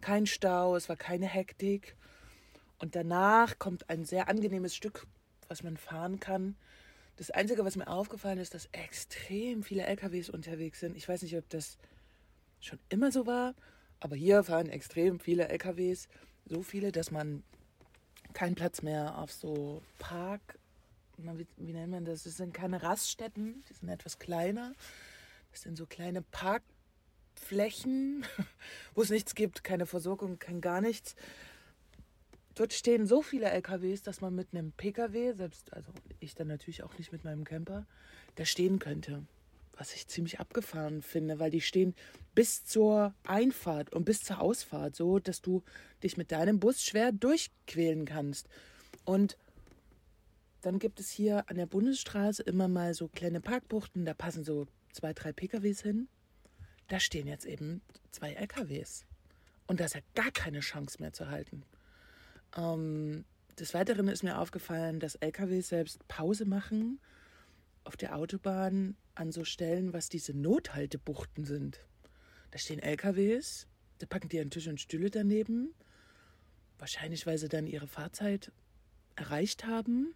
kein 0.00 0.26
Stau, 0.26 0.76
es 0.76 0.88
war 0.88 0.96
keine 0.96 1.26
Hektik. 1.26 1.96
Und 2.78 2.94
danach 2.94 3.58
kommt 3.58 3.90
ein 3.90 4.04
sehr 4.04 4.28
angenehmes 4.28 4.76
Stück, 4.76 5.06
was 5.48 5.64
man 5.64 5.76
fahren 5.76 6.20
kann. 6.20 6.54
Das 7.16 7.32
Einzige, 7.32 7.64
was 7.64 7.74
mir 7.74 7.88
aufgefallen 7.88 8.38
ist, 8.38 8.54
dass 8.54 8.68
extrem 8.70 9.64
viele 9.64 9.82
LKWs 9.82 10.30
unterwegs 10.30 10.78
sind. 10.78 10.96
Ich 10.96 11.08
weiß 11.08 11.22
nicht, 11.22 11.36
ob 11.36 11.48
das 11.48 11.76
schon 12.60 12.78
immer 12.88 13.10
so 13.10 13.26
war, 13.26 13.54
aber 13.98 14.14
hier 14.14 14.44
fahren 14.44 14.68
extrem 14.68 15.18
viele 15.18 15.48
LKWs. 15.48 16.06
So 16.46 16.62
viele, 16.62 16.92
dass 16.92 17.10
man 17.10 17.42
keinen 18.32 18.54
Platz 18.54 18.82
mehr 18.82 19.18
auf 19.18 19.32
so 19.32 19.82
Park, 19.98 20.60
wie, 21.18 21.46
wie 21.56 21.72
nennt 21.72 21.90
man 21.90 22.04
das? 22.04 22.24
Das 22.24 22.36
sind 22.36 22.54
keine 22.54 22.82
Raststätten, 22.82 23.62
die 23.68 23.74
sind 23.74 23.88
etwas 23.88 24.18
kleiner. 24.18 24.72
Das 25.50 25.62
sind 25.62 25.76
so 25.76 25.86
kleine 25.86 26.22
Parkflächen, 26.22 28.24
wo 28.94 29.02
es 29.02 29.10
nichts 29.10 29.34
gibt, 29.34 29.64
keine 29.64 29.86
Versorgung, 29.86 30.38
kein 30.38 30.60
gar 30.60 30.80
nichts. 30.80 31.16
Dort 32.54 32.72
stehen 32.72 33.06
so 33.06 33.22
viele 33.22 33.50
LKWs, 33.50 34.02
dass 34.02 34.20
man 34.20 34.34
mit 34.34 34.48
einem 34.52 34.72
PKW, 34.72 35.32
selbst, 35.32 35.72
also 35.72 35.92
ich 36.18 36.34
dann 36.34 36.48
natürlich 36.48 36.82
auch 36.82 36.98
nicht 36.98 37.12
mit 37.12 37.22
meinem 37.22 37.44
Camper, 37.44 37.86
da 38.34 38.44
stehen 38.44 38.78
könnte. 38.78 39.24
Was 39.76 39.94
ich 39.94 40.08
ziemlich 40.08 40.40
abgefahren 40.40 41.02
finde, 41.02 41.38
weil 41.38 41.52
die 41.52 41.60
stehen 41.60 41.94
bis 42.34 42.64
zur 42.64 43.14
Einfahrt 43.22 43.92
und 43.92 44.04
bis 44.04 44.24
zur 44.24 44.40
Ausfahrt, 44.40 44.96
so 44.96 45.20
dass 45.20 45.40
du 45.40 45.62
dich 46.02 46.16
mit 46.16 46.32
deinem 46.32 46.58
Bus 46.58 46.82
schwer 46.82 47.12
durchquälen 47.12 48.04
kannst. 48.04 48.48
Und 49.04 49.38
dann 50.60 50.78
gibt 50.78 50.98
es 51.00 51.10
hier 51.10 51.48
an 51.48 51.56
der 51.56 51.66
Bundesstraße 51.66 52.42
immer 52.42 52.68
mal 52.68 52.94
so 52.94 53.08
kleine 53.08 53.40
Parkbuchten, 53.40 54.04
da 54.04 54.14
passen 54.14 54.44
so 54.44 54.66
zwei, 54.92 55.12
drei 55.12 55.32
PKWs 55.32 55.82
hin. 55.82 56.08
Da 56.88 56.98
stehen 56.98 57.26
jetzt 57.26 57.44
eben 57.44 57.82
zwei 58.10 58.32
LKWs. 58.32 59.04
Und 59.66 59.80
da 59.80 59.84
ist 59.84 59.94
ja 59.94 60.00
gar 60.14 60.30
keine 60.30 60.60
Chance 60.60 60.96
mehr 61.00 61.12
zu 61.12 61.28
halten. 61.28 61.62
Ähm, 62.56 63.24
des 63.58 63.74
Weiteren 63.74 64.08
ist 64.08 64.22
mir 64.22 64.38
aufgefallen, 64.38 64.98
dass 64.98 65.14
LKWs 65.16 65.68
selbst 65.68 66.06
Pause 66.08 66.44
machen 66.44 67.00
auf 67.84 67.96
der 67.96 68.16
Autobahn 68.16 68.96
an 69.14 69.30
so 69.32 69.44
Stellen, 69.44 69.92
was 69.92 70.08
diese 70.08 70.32
Nothaltebuchten 70.32 71.44
sind. 71.44 71.80
Da 72.50 72.58
stehen 72.58 72.80
LKWs, 72.80 73.66
da 73.98 74.06
packen 74.06 74.28
die 74.28 74.40
einen 74.40 74.50
Tisch 74.50 74.68
und 74.68 74.80
Stühle 74.80 75.10
daneben. 75.10 75.74
Wahrscheinlich, 76.78 77.26
weil 77.26 77.38
sie 77.38 77.48
dann 77.48 77.66
ihre 77.66 77.88
Fahrzeit 77.88 78.52
erreicht 79.16 79.66
haben 79.66 80.14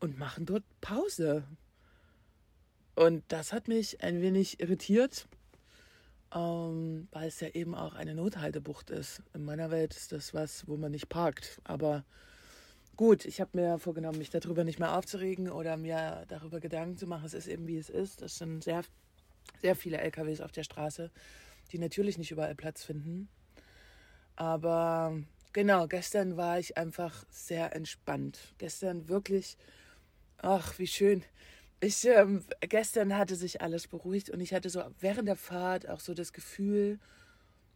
und 0.00 0.18
machen 0.18 0.46
dort 0.46 0.64
Pause. 0.80 1.44
Und 2.94 3.24
das 3.28 3.52
hat 3.52 3.68
mich 3.68 4.02
ein 4.02 4.22
wenig 4.22 4.60
irritiert, 4.60 5.28
ähm, 6.34 7.08
weil 7.12 7.28
es 7.28 7.40
ja 7.40 7.48
eben 7.48 7.74
auch 7.74 7.94
eine 7.94 8.14
Nothaltebucht 8.14 8.90
ist. 8.90 9.22
In 9.34 9.44
meiner 9.44 9.70
Welt 9.70 9.94
ist 9.94 10.12
das 10.12 10.32
was, 10.32 10.66
wo 10.66 10.76
man 10.76 10.92
nicht 10.92 11.08
parkt. 11.08 11.60
Aber 11.64 12.04
gut, 12.96 13.26
ich 13.26 13.40
habe 13.40 13.58
mir 13.58 13.78
vorgenommen, 13.78 14.18
mich 14.18 14.30
darüber 14.30 14.64
nicht 14.64 14.78
mehr 14.78 14.96
aufzuregen 14.96 15.50
oder 15.50 15.76
mir 15.76 16.24
darüber 16.28 16.58
Gedanken 16.60 16.96
zu 16.96 17.06
machen. 17.06 17.26
Es 17.26 17.34
ist 17.34 17.48
eben 17.48 17.66
wie 17.66 17.76
es 17.76 17.90
ist. 17.90 18.22
Es 18.22 18.38
sind 18.38 18.64
sehr, 18.64 18.82
sehr 19.60 19.76
viele 19.76 19.98
LKWs 19.98 20.40
auf 20.40 20.52
der 20.52 20.64
Straße, 20.64 21.10
die 21.72 21.78
natürlich 21.78 22.16
nicht 22.16 22.30
überall 22.30 22.54
Platz 22.54 22.82
finden. 22.82 23.28
Aber 24.36 25.18
genau, 25.52 25.86
gestern 25.86 26.36
war 26.36 26.58
ich 26.58 26.76
einfach 26.76 27.24
sehr 27.30 27.74
entspannt. 27.74 28.54
Gestern 28.58 29.08
wirklich, 29.08 29.56
ach, 30.38 30.78
wie 30.78 30.86
schön. 30.86 31.22
Ich, 31.80 32.04
ähm, 32.06 32.44
gestern 32.60 33.16
hatte 33.16 33.36
sich 33.36 33.60
alles 33.60 33.86
beruhigt 33.86 34.30
und 34.30 34.40
ich 34.40 34.54
hatte 34.54 34.70
so 34.70 34.82
während 35.00 35.28
der 35.28 35.36
Fahrt 35.36 35.88
auch 35.88 36.00
so 36.00 36.14
das 36.14 36.32
Gefühl, 36.32 36.98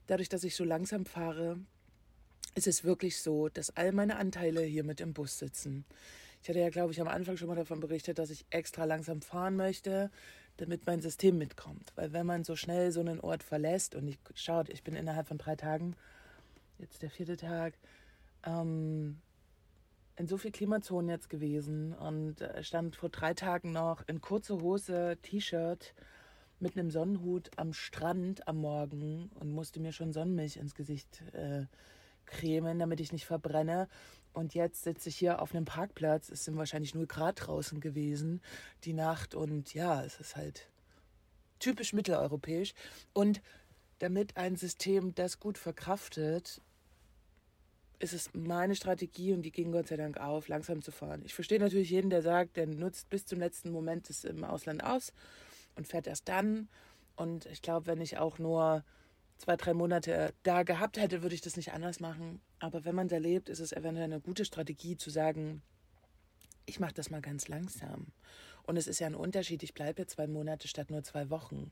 dadurch, 0.06 0.28
dass 0.28 0.44
ich 0.44 0.56
so 0.56 0.64
langsam 0.64 1.04
fahre, 1.04 1.58
ist 2.54 2.66
es 2.66 2.84
wirklich 2.84 3.20
so, 3.20 3.48
dass 3.48 3.76
all 3.76 3.92
meine 3.92 4.16
Anteile 4.16 4.62
hier 4.62 4.84
mit 4.84 5.00
im 5.00 5.12
Bus 5.12 5.38
sitzen. 5.38 5.84
Ich 6.42 6.48
hatte 6.48 6.58
ja, 6.58 6.70
glaube 6.70 6.92
ich, 6.92 7.00
am 7.00 7.08
Anfang 7.08 7.36
schon 7.36 7.48
mal 7.48 7.54
davon 7.54 7.80
berichtet, 7.80 8.18
dass 8.18 8.30
ich 8.30 8.46
extra 8.50 8.84
langsam 8.84 9.20
fahren 9.20 9.56
möchte, 9.56 10.10
damit 10.56 10.86
mein 10.86 11.00
System 11.00 11.38
mitkommt. 11.38 11.92
Weil 11.96 12.12
wenn 12.12 12.26
man 12.26 12.44
so 12.44 12.56
schnell 12.56 12.92
so 12.92 13.00
einen 13.00 13.20
Ort 13.20 13.42
verlässt 13.42 13.94
und 13.94 14.08
ich 14.08 14.18
schaut, 14.34 14.70
ich 14.70 14.82
bin 14.82 14.94
innerhalb 14.94 15.28
von 15.28 15.38
drei 15.38 15.56
Tagen, 15.56 15.94
jetzt 16.78 17.02
der 17.02 17.10
vierte 17.10 17.36
Tag, 17.36 17.74
ähm, 18.44 19.20
in 20.20 20.28
so 20.28 20.36
viel 20.36 20.52
Klimazonen 20.52 21.08
jetzt 21.08 21.30
gewesen 21.30 21.94
und 21.94 22.42
äh, 22.42 22.62
stand 22.62 22.94
vor 22.94 23.08
drei 23.08 23.32
Tagen 23.32 23.72
noch 23.72 24.06
in 24.06 24.20
kurze 24.20 24.60
Hose, 24.60 25.16
T-Shirt 25.22 25.94
mit 26.58 26.76
einem 26.76 26.90
Sonnenhut 26.90 27.50
am 27.56 27.72
Strand 27.72 28.46
am 28.46 28.58
Morgen 28.58 29.30
und 29.40 29.50
musste 29.50 29.80
mir 29.80 29.92
schon 29.92 30.12
Sonnenmilch 30.12 30.58
ins 30.58 30.74
Gesicht 30.74 31.22
äh, 31.32 31.64
cremen, 32.26 32.78
damit 32.78 33.00
ich 33.00 33.12
nicht 33.12 33.24
verbrenne. 33.24 33.88
Und 34.34 34.54
jetzt 34.54 34.82
sitze 34.84 35.08
ich 35.08 35.16
hier 35.16 35.40
auf 35.40 35.54
einem 35.54 35.64
Parkplatz. 35.64 36.28
Es 36.28 36.44
sind 36.44 36.58
wahrscheinlich 36.58 36.94
0 36.94 37.06
Grad 37.06 37.46
draußen 37.46 37.80
gewesen 37.80 38.42
die 38.84 38.92
Nacht. 38.92 39.34
Und 39.34 39.72
ja, 39.72 40.04
es 40.04 40.20
ist 40.20 40.36
halt 40.36 40.68
typisch 41.60 41.94
mitteleuropäisch. 41.94 42.74
Und 43.14 43.40
damit 44.00 44.36
ein 44.36 44.56
System 44.56 45.14
das 45.14 45.40
gut 45.40 45.56
verkraftet, 45.56 46.60
ist 48.00 48.14
es 48.14 48.30
meine 48.32 48.74
Strategie 48.74 49.32
und 49.34 49.42
die 49.42 49.52
ging 49.52 49.72
Gott 49.72 49.88
sei 49.88 49.96
Dank 49.96 50.18
auf, 50.18 50.48
langsam 50.48 50.82
zu 50.82 50.90
fahren. 50.90 51.22
Ich 51.24 51.34
verstehe 51.34 51.60
natürlich 51.60 51.90
jeden, 51.90 52.10
der 52.10 52.22
sagt, 52.22 52.56
der 52.56 52.66
nutzt 52.66 53.10
bis 53.10 53.26
zum 53.26 53.38
letzten 53.38 53.70
Moment 53.70 54.08
es 54.08 54.24
im 54.24 54.42
Ausland 54.42 54.82
aus 54.82 55.12
und 55.76 55.86
fährt 55.86 56.06
erst 56.06 56.28
dann. 56.28 56.68
Und 57.14 57.44
ich 57.46 57.60
glaube, 57.60 57.86
wenn 57.86 58.00
ich 58.00 58.16
auch 58.16 58.38
nur 58.38 58.84
zwei, 59.36 59.56
drei 59.56 59.74
Monate 59.74 60.32
da 60.42 60.62
gehabt 60.62 60.98
hätte, 60.98 61.22
würde 61.22 61.34
ich 61.34 61.42
das 61.42 61.56
nicht 61.56 61.72
anders 61.72 62.00
machen. 62.00 62.40
Aber 62.58 62.86
wenn 62.86 62.94
man 62.94 63.08
da 63.08 63.18
lebt, 63.18 63.50
ist 63.50 63.60
es 63.60 63.72
eventuell 63.72 64.04
eine 64.04 64.20
gute 64.20 64.46
Strategie 64.46 64.96
zu 64.96 65.10
sagen, 65.10 65.62
ich 66.64 66.80
mache 66.80 66.94
das 66.94 67.10
mal 67.10 67.20
ganz 67.20 67.48
langsam. 67.48 68.06
Und 68.62 68.78
es 68.78 68.86
ist 68.86 68.98
ja 68.98 69.08
ein 69.08 69.14
Unterschied, 69.14 69.62
ich 69.62 69.74
bleibe 69.74 70.02
jetzt 70.02 70.12
zwei 70.12 70.26
Monate 70.26 70.68
statt 70.68 70.90
nur 70.90 71.02
zwei 71.02 71.28
Wochen. 71.28 71.70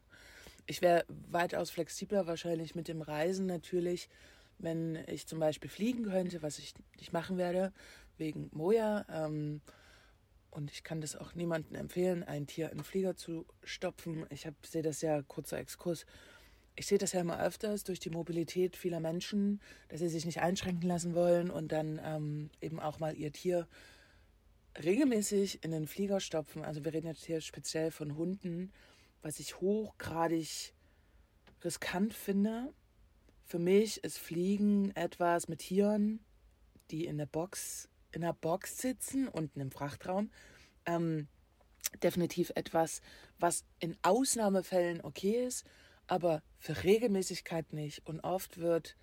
Ich 0.67 0.83
wäre 0.83 1.07
weitaus 1.09 1.71
flexibler 1.71 2.27
wahrscheinlich 2.27 2.75
mit 2.75 2.89
dem 2.89 3.01
Reisen 3.01 3.47
natürlich 3.47 4.11
wenn 4.59 4.97
ich 5.07 5.27
zum 5.27 5.39
Beispiel 5.39 5.71
fliegen 5.71 6.05
könnte, 6.05 6.43
was 6.43 6.59
ich 6.59 6.75
nicht 6.99 7.13
machen 7.13 7.39
werde, 7.39 7.73
wegen 8.17 8.51
Moja. 8.53 9.05
Ähm, 9.11 9.61
und 10.51 10.71
ich 10.71 10.83
kann 10.83 11.01
das 11.01 11.15
auch 11.15 11.35
niemandem 11.35 11.77
empfehlen, 11.77 12.25
ein 12.25 12.47
Tier 12.47 12.71
in 12.71 12.79
den 12.79 12.85
Flieger 12.85 13.17
zu 13.17 13.47
stopfen. 13.63 14.27
Ich 14.31 14.49
sehe 14.67 14.83
das 14.83 15.03
ja, 15.03 15.23
kurzer 15.23 15.59
Exkurs, 15.59 16.07
ich 16.79 16.87
sehe 16.87 16.99
das 16.99 17.13
ja 17.13 17.21
immer 17.21 17.41
öfters 17.41 17.83
durch 17.83 17.99
die 17.99 18.11
Mobilität 18.11 18.77
vieler 18.77 19.01
Menschen, 19.01 19.61
dass 19.89 19.99
sie 20.01 20.09
sich 20.09 20.25
nicht 20.25 20.41
einschränken 20.41 20.89
lassen 20.89 21.15
wollen 21.15 21.51
und 21.51 21.73
dann 21.73 22.01
ähm, 22.05 22.51
eben 22.61 22.79
auch 22.79 23.01
mal 23.01 23.17
ihr 23.17 23.33
Tier 23.33 23.67
regelmäßig 24.83 25.65
in 25.65 25.73
den 25.73 25.89
Flieger 25.89 26.21
stopfen. 26.21 26.65
Also 26.65 26.85
wir 26.85 26.93
reden 26.93 27.09
jetzt 27.09 27.25
hier 27.25 27.41
speziell 27.41 27.91
von 27.91 28.17
Hunden, 28.17 28.73
was 29.23 29.41
ich 29.41 29.61
hochgradig 29.61 30.73
riskant 31.65 32.15
finde, 32.15 32.73
für 33.49 33.59
mich 33.59 34.05
ist 34.05 34.19
Fliegen 34.19 34.95
etwas 34.95 35.49
mit 35.49 35.61
Tieren, 35.61 36.21
die 36.91 37.07
in 37.07 37.17
der 37.17 37.27
Box, 37.27 37.89
in 38.13 38.21
der 38.21 38.35
Box 38.35 38.77
sitzen, 38.77 39.27
unten 39.27 39.61
im 39.61 39.71
Frachtraum. 39.71 40.31
Ähm, 40.85 41.29
definitiv 42.03 42.53
etwas, 42.57 43.01
was 43.39 43.65
in 43.81 43.97
Ausnahmefällen 44.03 45.01
okay 45.01 45.47
ist, 45.47 45.65
aber 46.07 46.43
für 46.59 46.85
Regelmäßigkeit 46.85 47.73
nicht. 47.73 48.07
Und 48.07 48.21
oft 48.21 48.59
wird 48.59 48.99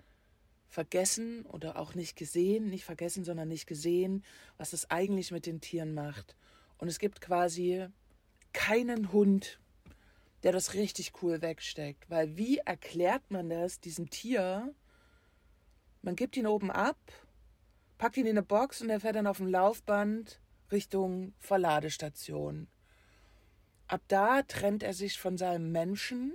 vergessen 0.67 1.43
oder 1.47 1.79
auch 1.79 1.95
nicht 1.95 2.15
gesehen, 2.15 2.69
nicht 2.69 2.85
vergessen, 2.85 3.23
sondern 3.23 3.47
nicht 3.47 3.65
gesehen, 3.65 4.23
was 4.57 4.73
es 4.73 4.91
eigentlich 4.91 5.31
mit 5.31 5.47
den 5.47 5.59
Tieren 5.59 5.95
macht. 5.95 6.35
Und 6.77 6.87
es 6.87 6.99
gibt 6.99 7.19
quasi 7.19 7.87
keinen 8.53 9.11
Hund, 9.11 9.59
der 10.45 10.51
das 10.51 10.75
richtig 10.75 11.11
cool 11.23 11.41
wegsteckt. 11.41 12.07
Weil 12.07 12.37
wie 12.37 12.59
erklärt 12.59 13.31
man 13.31 13.49
das 13.49 13.79
diesem 13.79 14.11
Tier? 14.11 14.75
Man 16.03 16.15
gibt 16.15 16.37
ihn 16.37 16.45
oben 16.45 16.69
ab, 16.69 16.99
packt 17.97 18.15
ihn 18.17 18.27
in 18.27 18.37
eine 18.37 18.43
Box 18.43 18.79
und 18.79 18.91
er 18.91 18.99
fährt 18.99 19.15
dann 19.15 19.25
auf 19.25 19.37
dem 19.37 19.47
Laufband 19.47 20.39
Richtung 20.71 21.33
Verladestation. 21.39 22.67
Ab 23.87 24.01
da 24.07 24.43
trennt 24.43 24.83
er 24.83 24.93
sich 24.93 25.19
von 25.19 25.35
seinem 25.35 25.71
Menschen 25.71 26.31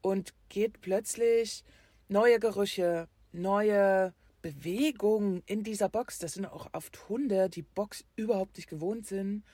und 0.00 0.32
geht 0.48 0.80
plötzlich 0.80 1.64
neue 2.08 2.40
Gerüche, 2.40 3.10
neue 3.30 4.14
Bewegungen 4.40 5.42
in 5.44 5.64
dieser 5.64 5.90
Box. 5.90 6.18
Das 6.18 6.32
sind 6.32 6.46
auch 6.46 6.72
oft 6.72 7.10
Hunde, 7.10 7.50
die 7.50 7.62
Box 7.62 8.06
überhaupt 8.16 8.56
nicht 8.56 8.70
gewohnt 8.70 9.06
sind 9.06 9.44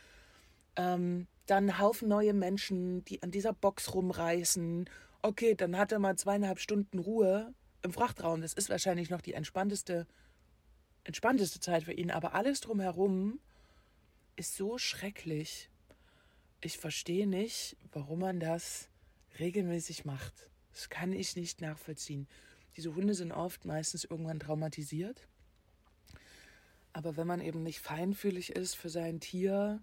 Ähm, 0.76 1.26
dann 1.46 1.78
Haufen 1.78 2.08
neue 2.08 2.34
Menschen, 2.34 3.04
die 3.04 3.22
an 3.22 3.30
dieser 3.30 3.52
Box 3.52 3.94
rumreißen. 3.94 4.88
Okay, 5.22 5.54
dann 5.54 5.76
hat 5.76 5.92
er 5.92 5.98
mal 5.98 6.16
zweieinhalb 6.16 6.58
Stunden 6.58 6.98
Ruhe 6.98 7.54
im 7.82 7.92
Frachtraum. 7.92 8.40
Das 8.40 8.52
ist 8.52 8.70
wahrscheinlich 8.70 9.10
noch 9.10 9.20
die 9.20 9.34
entspannteste, 9.34 10.06
entspannteste 11.04 11.60
Zeit 11.60 11.84
für 11.84 11.92
ihn. 11.92 12.10
Aber 12.10 12.34
alles 12.34 12.60
drumherum 12.60 13.40
ist 14.36 14.56
so 14.56 14.78
schrecklich. 14.78 15.68
Ich 16.60 16.78
verstehe 16.78 17.26
nicht, 17.26 17.76
warum 17.92 18.20
man 18.20 18.38
das 18.38 18.88
regelmäßig 19.38 20.04
macht. 20.04 20.50
Das 20.72 20.88
kann 20.88 21.12
ich 21.12 21.36
nicht 21.36 21.60
nachvollziehen. 21.60 22.28
Diese 22.76 22.94
Hunde 22.94 23.14
sind 23.14 23.32
oft 23.32 23.64
meistens 23.64 24.04
irgendwann 24.04 24.40
traumatisiert. 24.40 25.28
Aber 26.92 27.16
wenn 27.16 27.26
man 27.26 27.40
eben 27.40 27.62
nicht 27.62 27.80
feinfühlig 27.80 28.50
ist 28.50 28.74
für 28.74 28.88
sein 28.88 29.20
Tier, 29.20 29.82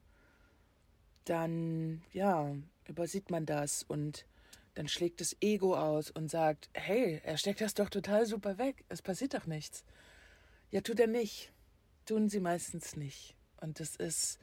dann 1.29 2.01
ja, 2.11 2.55
übersieht 2.87 3.29
man 3.29 3.45
das 3.45 3.83
und 3.83 4.25
dann 4.75 4.87
schlägt 4.87 5.21
das 5.21 5.35
Ego 5.41 5.75
aus 5.75 6.09
und 6.09 6.29
sagt, 6.29 6.69
hey, 6.73 7.21
er 7.23 7.37
steckt 7.37 7.61
das 7.61 7.73
doch 7.73 7.89
total 7.89 8.25
super 8.25 8.57
weg. 8.57 8.85
Es 8.87 9.01
passiert 9.01 9.33
doch 9.33 9.45
nichts. 9.45 9.83
Ja, 10.71 10.81
tut 10.81 10.99
er 10.99 11.07
nicht. 11.07 11.51
Tun 12.05 12.29
sie 12.29 12.39
meistens 12.39 12.95
nicht. 12.95 13.35
Und 13.61 13.79
das 13.79 13.95
ist. 13.95 14.39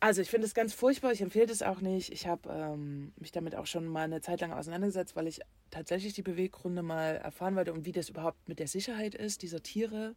Also 0.00 0.22
ich 0.22 0.30
finde 0.30 0.46
es 0.46 0.54
ganz 0.54 0.72
furchtbar, 0.72 1.12
ich 1.12 1.20
empfehle 1.20 1.46
das 1.46 1.62
auch 1.62 1.80
nicht. 1.80 2.10
Ich 2.10 2.26
habe 2.26 2.48
ähm, 2.50 3.12
mich 3.16 3.32
damit 3.32 3.54
auch 3.54 3.66
schon 3.66 3.86
mal 3.86 4.04
eine 4.04 4.22
Zeit 4.22 4.40
lang 4.40 4.52
auseinandergesetzt, 4.52 5.14
weil 5.14 5.26
ich 5.26 5.40
tatsächlich 5.70 6.14
die 6.14 6.22
Beweggründe 6.22 6.82
mal 6.82 7.16
erfahren 7.16 7.54
wollte 7.54 7.72
und 7.72 7.84
wie 7.84 7.92
das 7.92 8.08
überhaupt 8.08 8.48
mit 8.48 8.58
der 8.58 8.68
Sicherheit 8.68 9.14
ist, 9.14 9.42
dieser 9.42 9.62
Tiere. 9.62 10.14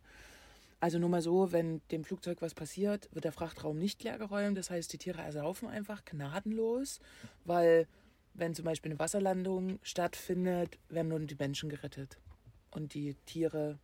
Also 0.83 0.99
nur 0.99 1.07
mal 1.07 1.21
so, 1.21 1.53
wenn 1.53 1.81
dem 1.91 2.03
Flugzeug 2.03 2.41
was 2.41 2.53
passiert, 2.53 3.07
wird 3.13 3.23
der 3.23 3.31
Frachtraum 3.31 3.79
nicht 3.79 4.03
leergeräumt. 4.03 4.57
Das 4.57 4.69
heißt, 4.69 4.91
die 4.91 4.97
Tiere 4.97 5.21
ersaufen 5.21 5.69
einfach 5.69 6.03
gnadenlos, 6.03 6.99
weil 7.45 7.87
wenn 8.33 8.53
zum 8.53 8.65
Beispiel 8.65 8.91
eine 8.91 8.99
Wasserlandung 8.99 9.79
stattfindet, 9.81 10.77
werden 10.89 11.07
nur 11.07 11.21
die 11.21 11.35
Menschen 11.35 11.69
gerettet. 11.69 12.17
Und 12.69 12.95
die 12.95 13.15
Tiere 13.25 13.79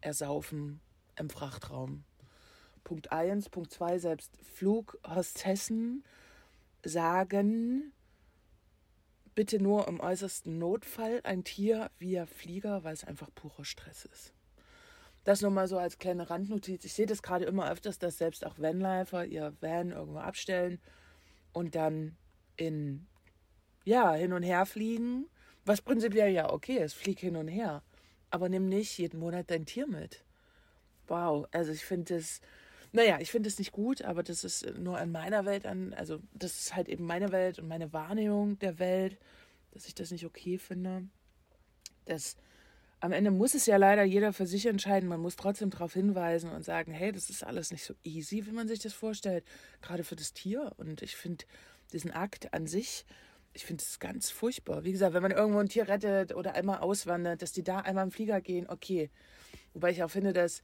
ersaufen 0.00 0.80
im 1.14 1.30
Frachtraum. 1.30 2.02
Punkt 2.82 3.12
1. 3.12 3.48
Punkt 3.48 3.70
2. 3.70 4.00
Selbst 4.00 4.36
Flughostessen 4.42 6.02
sagen, 6.84 7.92
bitte 9.36 9.62
nur 9.62 9.86
im 9.86 10.00
äußersten 10.00 10.58
Notfall 10.58 11.20
ein 11.22 11.44
Tier 11.44 11.92
via 12.00 12.26
Flieger, 12.26 12.82
weil 12.82 12.94
es 12.94 13.04
einfach 13.04 13.32
purer 13.32 13.64
Stress 13.64 14.06
ist. 14.06 14.34
Das 15.24 15.40
nur 15.40 15.50
mal 15.50 15.68
so 15.68 15.78
als 15.78 15.98
kleine 15.98 16.30
Randnotiz. 16.30 16.84
Ich 16.84 16.94
sehe 16.94 17.06
das 17.06 17.22
gerade 17.22 17.44
immer 17.44 17.70
öfters, 17.70 17.98
dass 17.98 18.18
selbst 18.18 18.44
auch 18.44 18.58
Vanlifer 18.58 19.24
ihr 19.24 19.54
Van 19.60 19.92
irgendwo 19.92 20.18
abstellen 20.18 20.80
und 21.52 21.74
dann 21.74 22.16
in, 22.56 23.06
ja, 23.84 24.14
hin 24.14 24.32
und 24.32 24.42
her 24.42 24.66
fliegen. 24.66 25.26
Was 25.64 25.80
prinzipiell 25.80 26.32
ja 26.32 26.52
okay 26.52 26.78
ist, 26.78 26.94
flieg 26.94 27.20
hin 27.20 27.36
und 27.36 27.48
her. 27.48 27.82
Aber 28.30 28.48
nimm 28.48 28.68
nicht 28.68 28.98
jeden 28.98 29.20
Monat 29.20 29.50
dein 29.50 29.64
Tier 29.64 29.86
mit. 29.86 30.24
Wow, 31.06 31.46
also 31.52 31.70
ich 31.70 31.84
finde 31.84 32.14
das, 32.14 32.40
naja, 32.90 33.18
ich 33.20 33.30
finde 33.30 33.48
es 33.48 33.58
nicht 33.58 33.72
gut, 33.72 34.02
aber 34.02 34.22
das 34.22 34.42
ist 34.44 34.78
nur 34.78 35.00
in 35.00 35.12
meiner 35.12 35.44
Welt 35.44 35.66
an, 35.66 35.94
also 35.94 36.20
das 36.32 36.58
ist 36.58 36.74
halt 36.74 36.88
eben 36.88 37.04
meine 37.04 37.30
Welt 37.30 37.58
und 37.58 37.68
meine 37.68 37.92
Wahrnehmung 37.92 38.58
der 38.58 38.78
Welt, 38.78 39.18
dass 39.72 39.86
ich 39.86 39.94
das 39.94 40.10
nicht 40.10 40.26
okay 40.26 40.58
finde. 40.58 41.08
Das 42.06 42.36
am 43.02 43.10
Ende 43.10 43.32
muss 43.32 43.54
es 43.54 43.66
ja 43.66 43.76
leider 43.78 44.04
jeder 44.04 44.32
für 44.32 44.46
sich 44.46 44.64
entscheiden. 44.66 45.08
Man 45.08 45.20
muss 45.20 45.34
trotzdem 45.34 45.70
darauf 45.70 45.92
hinweisen 45.92 46.50
und 46.50 46.64
sagen, 46.64 46.92
hey, 46.92 47.10
das 47.10 47.30
ist 47.30 47.42
alles 47.42 47.72
nicht 47.72 47.84
so 47.84 47.94
easy, 48.04 48.46
wie 48.46 48.52
man 48.52 48.68
sich 48.68 48.78
das 48.78 48.92
vorstellt, 48.92 49.44
gerade 49.80 50.04
für 50.04 50.14
das 50.14 50.32
Tier. 50.32 50.70
Und 50.76 51.02
ich 51.02 51.16
finde 51.16 51.44
diesen 51.92 52.12
Akt 52.12 52.54
an 52.54 52.68
sich, 52.68 53.04
ich 53.54 53.66
finde 53.66 53.82
es 53.82 53.98
ganz 53.98 54.30
furchtbar. 54.30 54.84
Wie 54.84 54.92
gesagt, 54.92 55.14
wenn 55.14 55.22
man 55.22 55.32
irgendwo 55.32 55.58
ein 55.58 55.68
Tier 55.68 55.88
rettet 55.88 56.32
oder 56.32 56.54
einmal 56.54 56.78
auswandert, 56.78 57.42
dass 57.42 57.50
die 57.50 57.64
da 57.64 57.80
einmal 57.80 58.04
im 58.04 58.12
Flieger 58.12 58.40
gehen, 58.40 58.68
okay. 58.68 59.10
Wobei 59.74 59.90
ich 59.90 60.04
auch 60.04 60.10
finde, 60.10 60.32
dass 60.32 60.62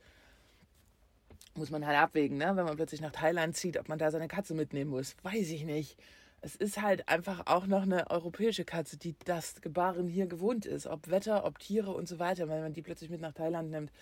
muss 1.54 1.70
man 1.70 1.84
halt 1.84 1.98
abwägen, 1.98 2.38
ne? 2.38 2.52
wenn 2.54 2.66
man 2.66 2.76
plötzlich 2.76 3.00
nach 3.00 3.10
Thailand 3.10 3.56
zieht, 3.56 3.78
ob 3.78 3.88
man 3.88 3.98
da 3.98 4.12
seine 4.12 4.28
Katze 4.28 4.54
mitnehmen 4.54 4.90
muss. 4.92 5.16
Weiß 5.24 5.50
ich 5.50 5.64
nicht 5.64 5.98
es 6.40 6.54
ist 6.56 6.80
halt 6.80 7.08
einfach 7.08 7.46
auch 7.46 7.66
noch 7.66 7.82
eine 7.82 8.10
europäische 8.10 8.64
Katze, 8.64 8.96
die 8.96 9.16
das 9.24 9.60
Gebaren 9.60 10.08
hier 10.08 10.26
gewohnt 10.26 10.66
ist. 10.66 10.86
Ob 10.86 11.10
Wetter, 11.10 11.44
ob 11.44 11.58
Tiere 11.58 11.90
und 11.90 12.08
so 12.08 12.18
weiter, 12.18 12.48
wenn 12.48 12.62
man 12.62 12.72
die 12.72 12.82
plötzlich 12.82 13.10
mit 13.10 13.20
nach 13.20 13.32
Thailand 13.32 13.70
nimmt. 13.70 13.92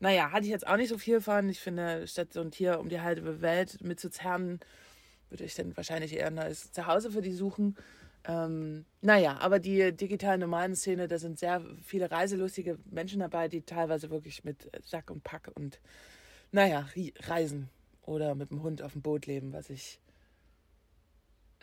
Naja, 0.00 0.30
hatte 0.32 0.44
ich 0.44 0.50
jetzt 0.50 0.66
auch 0.66 0.76
nicht 0.76 0.88
so 0.88 0.98
viel 0.98 1.20
von. 1.20 1.48
Ich 1.48 1.60
finde, 1.60 2.06
statt 2.06 2.32
so 2.32 2.40
ein 2.40 2.50
Tier 2.50 2.80
um 2.80 2.88
die 2.88 3.00
halbe 3.00 3.40
Welt 3.40 3.82
mitzuzerren, 3.82 4.60
würde 5.30 5.44
ich 5.44 5.54
dann 5.54 5.76
wahrscheinlich 5.76 6.14
eher 6.14 6.28
ein 6.28 6.34
neues 6.34 6.72
Zuhause 6.72 7.10
für 7.10 7.22
die 7.22 7.32
suchen. 7.32 7.76
Ähm, 8.26 8.84
naja, 9.00 9.38
aber 9.40 9.58
die 9.58 9.92
digitale 9.92 10.38
Nomadenszene, 10.38 11.08
da 11.08 11.18
sind 11.18 11.38
sehr 11.38 11.62
viele 11.84 12.10
reiselustige 12.10 12.78
Menschen 12.90 13.20
dabei, 13.20 13.48
die 13.48 13.62
teilweise 13.62 14.10
wirklich 14.10 14.44
mit 14.44 14.70
Sack 14.84 15.10
und 15.10 15.22
Pack 15.22 15.50
und, 15.54 15.80
naja, 16.50 16.88
reisen 17.20 17.68
oder 18.02 18.34
mit 18.34 18.50
dem 18.50 18.62
Hund 18.62 18.82
auf 18.82 18.92
dem 18.92 19.02
Boot 19.02 19.26
leben, 19.26 19.52
was 19.52 19.70
ich 19.70 20.00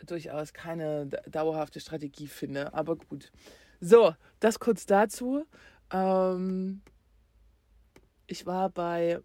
durchaus 0.04 0.52
keine 0.52 1.06
dauerhafte 1.06 1.80
Strategie 1.80 2.26
finde. 2.26 2.74
Aber 2.74 2.96
gut. 2.96 3.32
So, 3.80 4.14
das 4.40 4.58
kurz 4.58 4.86
dazu. 4.86 5.46
Ähm, 5.92 6.82
ich 8.26 8.46
war 8.46 8.70
bei 8.70 9.20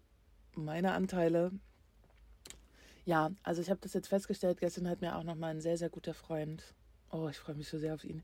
meiner 0.54 0.94
Anteile. 0.94 1.52
Ja, 3.04 3.30
also 3.42 3.60
ich 3.60 3.70
habe 3.70 3.80
das 3.80 3.94
jetzt 3.94 4.08
festgestellt. 4.08 4.60
Gestern 4.60 4.88
hat 4.88 5.00
mir 5.00 5.16
auch 5.16 5.24
noch 5.24 5.34
mal 5.34 5.48
ein 5.48 5.60
sehr, 5.60 5.76
sehr 5.76 5.90
guter 5.90 6.14
Freund, 6.14 6.74
oh, 7.10 7.28
ich 7.28 7.38
freue 7.38 7.56
mich 7.56 7.68
so 7.68 7.78
sehr 7.78 7.94
auf 7.94 8.04
ihn, 8.04 8.22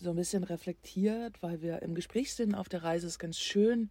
so 0.00 0.10
ein 0.10 0.16
bisschen 0.16 0.44
reflektiert, 0.44 1.42
weil 1.42 1.60
wir 1.60 1.82
im 1.82 1.94
Gespräch 1.94 2.34
sind 2.34 2.54
auf 2.54 2.68
der 2.68 2.82
Reise. 2.82 3.06
Es 3.06 3.14
ist 3.14 3.18
ganz 3.18 3.38
schön, 3.38 3.90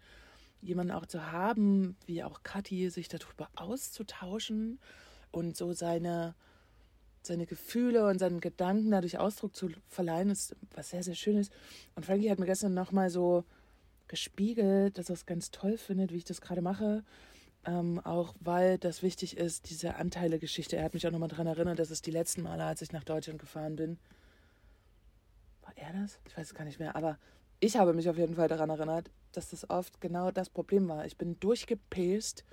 jemanden 0.61 0.93
auch 0.93 1.05
zu 1.05 1.31
haben, 1.31 1.95
wie 2.05 2.23
auch 2.23 2.43
Kathi, 2.43 2.89
sich 2.89 3.07
darüber 3.07 3.49
auszutauschen 3.55 4.79
und 5.31 5.57
so 5.57 5.73
seine, 5.73 6.35
seine 7.21 7.45
Gefühle 7.45 8.07
und 8.07 8.19
seinen 8.19 8.39
Gedanken 8.39 8.91
dadurch 8.91 9.17
Ausdruck 9.17 9.55
zu 9.55 9.69
verleihen, 9.87 10.29
ist 10.29 10.55
was 10.75 10.89
sehr, 10.89 11.03
sehr 11.03 11.15
Schönes. 11.15 11.49
Und 11.95 12.05
Frankie 12.05 12.29
hat 12.29 12.39
mir 12.39 12.45
gestern 12.45 12.73
nochmal 12.73 13.09
so 13.09 13.43
gespiegelt, 14.07 14.97
dass 14.97 15.09
er 15.09 15.15
es 15.15 15.25
ganz 15.25 15.51
toll 15.51 15.77
findet, 15.77 16.11
wie 16.11 16.17
ich 16.17 16.25
das 16.25 16.41
gerade 16.41 16.61
mache. 16.61 17.03
Ähm, 17.63 17.99
auch 17.99 18.33
weil 18.39 18.77
das 18.79 19.03
wichtig 19.03 19.37
ist, 19.37 19.69
diese 19.69 19.95
Anteile-Geschichte. 19.95 20.77
Er 20.77 20.83
hat 20.83 20.93
mich 20.93 21.05
auch 21.05 21.11
nochmal 21.11 21.29
daran 21.29 21.47
erinnert, 21.47 21.79
dass 21.79 21.91
es 21.91 22.01
die 22.01 22.11
letzten 22.11 22.41
Male, 22.41 22.63
als 22.65 22.81
ich 22.81 22.91
nach 22.91 23.03
Deutschland 23.03 23.39
gefahren 23.39 23.75
bin, 23.75 23.99
war 25.61 25.73
er 25.75 25.93
das? 25.93 26.19
Ich 26.27 26.35
weiß 26.35 26.47
es 26.47 26.55
gar 26.55 26.65
nicht 26.65 26.79
mehr, 26.79 26.95
aber 26.95 27.19
ich 27.59 27.77
habe 27.77 27.93
mich 27.93 28.09
auf 28.09 28.17
jeden 28.17 28.35
Fall 28.35 28.47
daran 28.47 28.71
erinnert, 28.71 29.11
dass 29.31 29.51
das 29.51 29.69
oft 29.69 30.01
genau 30.01 30.31
das 30.31 30.49
Problem 30.49 30.89
war. 30.89 31.05
Ich 31.05 31.17
bin 31.17 31.39
durchgepest 31.39 32.43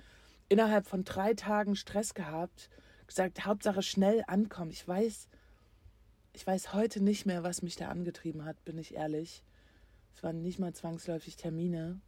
innerhalb 0.49 0.87
von 0.87 1.03
drei 1.03 1.33
Tagen 1.33 1.75
Stress 1.75 2.13
gehabt, 2.13 2.69
gesagt, 3.07 3.45
Hauptsache 3.45 3.81
schnell 3.81 4.23
ankommen. 4.27 4.71
Ich 4.71 4.87
weiß, 4.87 5.27
ich 6.33 6.45
weiß 6.45 6.73
heute 6.73 7.01
nicht 7.01 7.25
mehr, 7.25 7.43
was 7.43 7.61
mich 7.61 7.75
da 7.75 7.89
angetrieben 7.89 8.45
hat, 8.45 8.63
bin 8.65 8.77
ich 8.77 8.95
ehrlich. 8.95 9.43
Es 10.15 10.23
waren 10.23 10.41
nicht 10.41 10.59
mal 10.59 10.73
zwangsläufig 10.73 11.35
Termine, 11.35 12.01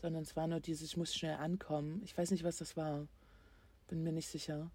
sondern 0.00 0.22
es 0.22 0.36
war 0.36 0.46
nur 0.46 0.60
dieses, 0.60 0.90
ich 0.90 0.96
muss 0.96 1.14
schnell 1.14 1.36
ankommen. 1.36 2.02
Ich 2.04 2.16
weiß 2.16 2.30
nicht, 2.30 2.44
was 2.44 2.58
das 2.58 2.76
war. 2.76 3.06
Bin 3.88 4.02
mir 4.02 4.12
nicht 4.12 4.28
sicher. 4.28 4.70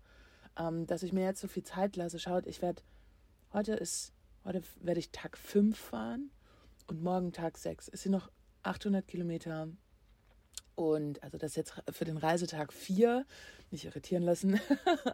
Ähm, 0.58 0.88
dass 0.88 1.04
ich 1.04 1.13
mir 1.13 1.24
jetzt 1.24 1.41
so 1.41 1.47
viel 1.47 1.63
Zeit 1.63 1.95
lasse. 1.95 2.19
Schaut, 2.19 2.47
ich 2.47 2.62
werde, 2.62 2.82
heute 3.54 3.74
ist, 3.74 4.13
heute 4.43 4.62
werde 4.82 5.00
ich 5.00 5.12
Tag 5.12 5.38
5 5.38 5.78
fahren 5.78 6.32
und 6.88 7.04
morgen 7.04 7.32
Tag 7.32 7.58
6. 7.58 7.89
Es 7.89 8.04
sind 8.04 8.12
noch 8.12 8.32
800 8.63 9.08
Kilometer 9.08 9.69
und 10.89 11.21
also 11.23 11.37
das 11.37 11.55
jetzt 11.55 11.73
für 11.91 12.05
den 12.05 12.17
Reisetag 12.17 12.73
4, 12.73 13.25
nicht 13.71 13.85
irritieren 13.85 14.23
lassen, 14.23 14.59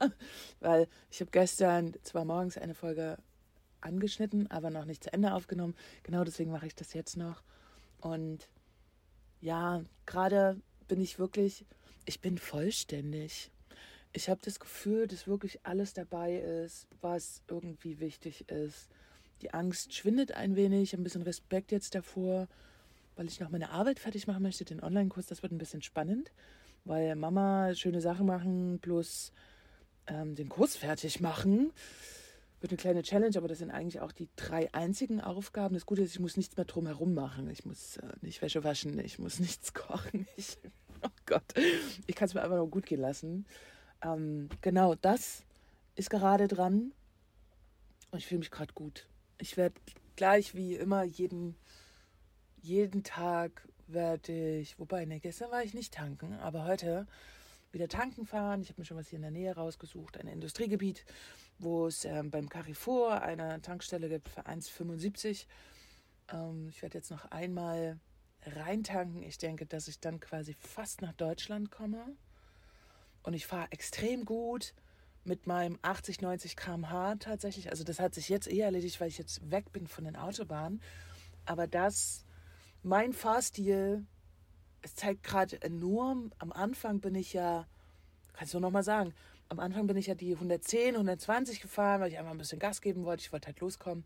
weil 0.59 0.87
ich 1.11 1.19
habe 1.19 1.31
gestern 1.31 1.93
zwar 2.03 2.25
morgens 2.25 2.57
eine 2.57 2.73
Folge 2.73 3.17
angeschnitten, 3.81 4.49
aber 4.49 4.69
noch 4.69 4.85
nicht 4.85 5.03
zu 5.03 5.13
Ende 5.13 5.33
aufgenommen. 5.33 5.75
Genau 6.03 6.23
deswegen 6.23 6.51
mache 6.51 6.67
ich 6.67 6.75
das 6.75 6.93
jetzt 6.93 7.17
noch. 7.17 7.43
Und 8.01 8.49
ja, 9.41 9.83
gerade 10.05 10.59
bin 10.87 11.01
ich 11.01 11.19
wirklich, 11.19 11.65
ich 12.05 12.21
bin 12.21 12.37
vollständig. 12.37 13.51
Ich 14.13 14.29
habe 14.29 14.41
das 14.43 14.59
Gefühl, 14.59 15.07
dass 15.07 15.27
wirklich 15.27 15.59
alles 15.63 15.93
dabei 15.93 16.37
ist, 16.37 16.87
was 17.01 17.43
irgendwie 17.47 17.99
wichtig 17.99 18.49
ist. 18.49 18.89
Die 19.41 19.53
Angst 19.53 19.93
schwindet 19.93 20.31
ein 20.31 20.55
wenig, 20.55 20.93
ein 20.93 21.03
bisschen 21.03 21.21
Respekt 21.21 21.71
jetzt 21.71 21.93
davor 21.93 22.47
weil 23.17 23.27
ich 23.27 23.39
noch 23.39 23.49
meine 23.49 23.71
Arbeit 23.71 23.99
fertig 23.99 24.27
machen 24.27 24.43
möchte, 24.43 24.63
den 24.63 24.81
Online-Kurs. 24.81 25.25
Das 25.25 25.41
wird 25.41 25.51
ein 25.51 25.57
bisschen 25.57 25.81
spannend, 25.81 26.31
weil 26.85 27.15
Mama 27.15 27.73
schöne 27.75 27.99
Sachen 27.99 28.27
machen 28.27 28.79
plus 28.81 29.33
ähm, 30.07 30.35
den 30.35 30.49
Kurs 30.49 30.77
fertig 30.77 31.19
machen. 31.19 31.73
Wird 32.59 32.71
eine 32.71 32.77
kleine 32.77 33.03
Challenge, 33.03 33.37
aber 33.37 33.47
das 33.47 33.59
sind 33.59 33.71
eigentlich 33.71 33.99
auch 34.01 34.11
die 34.11 34.29
drei 34.35 34.73
einzigen 34.73 35.19
Aufgaben. 35.19 35.73
Das 35.73 35.85
Gute 35.85 36.03
ist, 36.03 36.13
ich 36.13 36.19
muss 36.19 36.37
nichts 36.37 36.57
mehr 36.57 36.65
drumherum 36.65 37.13
machen. 37.13 37.49
Ich 37.49 37.65
muss 37.65 37.97
äh, 37.97 38.13
nicht 38.21 38.41
Wäsche 38.41 38.63
waschen, 38.63 38.99
ich 38.99 39.19
muss 39.19 39.39
nichts 39.41 39.73
kochen. 39.73 40.27
Ich, 40.37 40.57
oh 41.03 41.09
Gott, 41.25 41.43
ich 42.05 42.15
kann 42.15 42.27
es 42.27 42.33
mir 42.33 42.41
einfach 42.41 42.57
nur 42.57 42.69
gut 42.69 42.85
gehen 42.85 43.01
lassen. 43.01 43.45
Ähm, 44.03 44.49
genau, 44.61 44.95
das 44.95 45.43
ist 45.95 46.09
gerade 46.09 46.47
dran. 46.47 46.93
Und 48.11 48.19
ich 48.19 48.27
fühle 48.27 48.39
mich 48.39 48.51
gerade 48.51 48.73
gut. 48.73 49.07
Ich 49.39 49.57
werde 49.57 49.75
gleich 50.15 50.55
wie 50.55 50.75
immer 50.75 51.03
jeden, 51.03 51.55
jeden 52.61 53.03
Tag 53.03 53.67
werde 53.87 54.59
ich, 54.59 54.77
wobei, 54.79 55.05
ne, 55.05 55.19
gestern 55.19 55.51
war 55.51 55.63
ich 55.63 55.73
nicht 55.73 55.93
tanken, 55.93 56.33
aber 56.33 56.65
heute 56.65 57.07
wieder 57.71 57.87
tanken 57.87 58.25
fahren. 58.25 58.61
Ich 58.61 58.69
habe 58.69 58.81
mir 58.81 58.85
schon 58.85 58.97
was 58.97 59.07
hier 59.07 59.17
in 59.17 59.23
der 59.23 59.31
Nähe 59.31 59.55
rausgesucht, 59.55 60.17
ein 60.17 60.27
Industriegebiet, 60.27 61.05
wo 61.59 61.87
es 61.87 62.05
ähm, 62.05 62.31
beim 62.31 62.49
Carrefour 62.49 63.21
eine 63.21 63.61
Tankstelle 63.61 64.09
gibt 64.09 64.29
für 64.29 64.45
1,75. 64.45 65.45
Ähm, 66.31 66.67
ich 66.69 66.81
werde 66.81 66.97
jetzt 66.97 67.11
noch 67.11 67.25
einmal 67.31 67.99
reintanken. 68.45 69.23
Ich 69.23 69.37
denke, 69.37 69.65
dass 69.65 69.87
ich 69.87 69.99
dann 69.99 70.19
quasi 70.19 70.55
fast 70.59 71.01
nach 71.01 71.13
Deutschland 71.13 71.71
komme. 71.71 72.15
Und 73.23 73.33
ich 73.33 73.45
fahre 73.45 73.71
extrem 73.71 74.25
gut 74.25 74.73
mit 75.23 75.47
meinem 75.47 75.77
80, 75.81 76.21
90 76.21 76.55
km/h 76.55 77.15
tatsächlich. 77.15 77.69
Also 77.69 77.83
das 77.83 77.99
hat 77.99 78.15
sich 78.15 78.29
jetzt 78.29 78.49
eh 78.49 78.61
erledigt, 78.61 79.01
weil 79.01 79.09
ich 79.09 79.17
jetzt 79.17 79.51
weg 79.51 79.71
bin 79.73 79.87
von 79.87 80.05
den 80.05 80.15
Autobahnen. 80.15 80.81
Aber 81.45 81.67
das, 81.67 82.25
mein 82.87 83.13
Fahrstil, 83.13 84.05
es 84.81 84.95
zeigt 84.95 85.23
gerade 85.23 85.61
enorm, 85.61 86.31
am 86.39 86.51
Anfang 86.51 87.01
bin 87.01 87.15
ich 87.15 87.33
ja, 87.33 87.67
kannst 88.33 88.53
du 88.53 88.59
nochmal 88.59 88.83
sagen, 88.83 89.13
am 89.49 89.59
Anfang 89.59 89.87
bin 89.87 89.97
ich 89.97 90.07
ja 90.07 90.15
die 90.15 90.33
110, 90.33 90.95
120 90.95 91.61
gefahren, 91.61 92.01
weil 92.01 92.11
ich 92.11 92.17
einfach 92.17 92.31
ein 92.31 92.37
bisschen 92.37 92.59
Gas 92.59 92.81
geben 92.81 93.05
wollte. 93.05 93.21
Ich 93.21 93.31
wollte 93.31 93.47
halt 93.47 93.59
loskommen. 93.59 94.03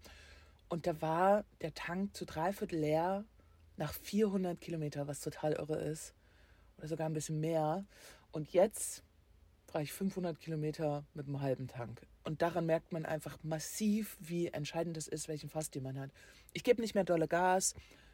Und 0.69 0.85
da 0.85 1.01
war 1.01 1.45
der 1.61 1.73
Tank 1.73 2.15
zu 2.15 2.25
dreiviertel 2.25 2.79
leer 2.79 3.25
nach 3.77 3.93
400 3.93 4.59
Kilometer, 4.59 5.07
was 5.07 5.19
total 5.19 5.53
irre 5.53 5.77
ist. 5.77 6.13
Oder 6.77 6.87
sogar 6.87 7.07
ein 7.07 7.13
bisschen 7.13 7.39
mehr. 7.39 7.85
Und 8.31 8.53
jetzt 8.53 9.03
fahre 9.65 9.83
ich 9.83 9.93
500 9.93 10.39
Kilometer 10.39 11.03
mit 11.13 11.27
einem 11.27 11.41
halben 11.41 11.67
Tank. 11.67 12.01
Und 12.23 12.41
daran 12.41 12.67
merkt 12.67 12.91
man 12.91 13.05
einfach 13.05 13.37
massiv, 13.41 14.17
wie 14.19 14.47
entscheidend 14.47 14.95
es 14.95 15.07
ist, 15.07 15.27
welchen 15.27 15.49
Fassstil 15.49 15.81
man 15.81 15.99
hat. 15.99 16.11
Ich 16.53 16.63
gebe 16.63 16.81
nicht 16.81 16.93
mehr 16.93 17.03
dolle 17.03 17.27
Gas. 17.27 17.73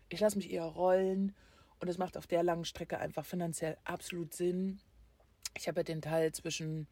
Ich 0.09 0.19
lasse 0.19 0.37
mich 0.37 0.51
eher 0.51 0.63
rollen. 0.63 1.35
Und 1.79 1.87
es 1.89 1.97
macht 1.97 2.17
auf 2.17 2.27
der 2.27 2.43
langen 2.43 2.65
Strecke 2.65 2.99
einfach 2.99 3.25
finanziell 3.25 3.77
absolut 3.83 4.33
Sinn. 4.33 4.79
Ich 5.55 5.67
habe 5.67 5.81
ja 5.81 5.83
den 5.83 6.01
Teil 6.01 6.31
zwischen 6.31 6.87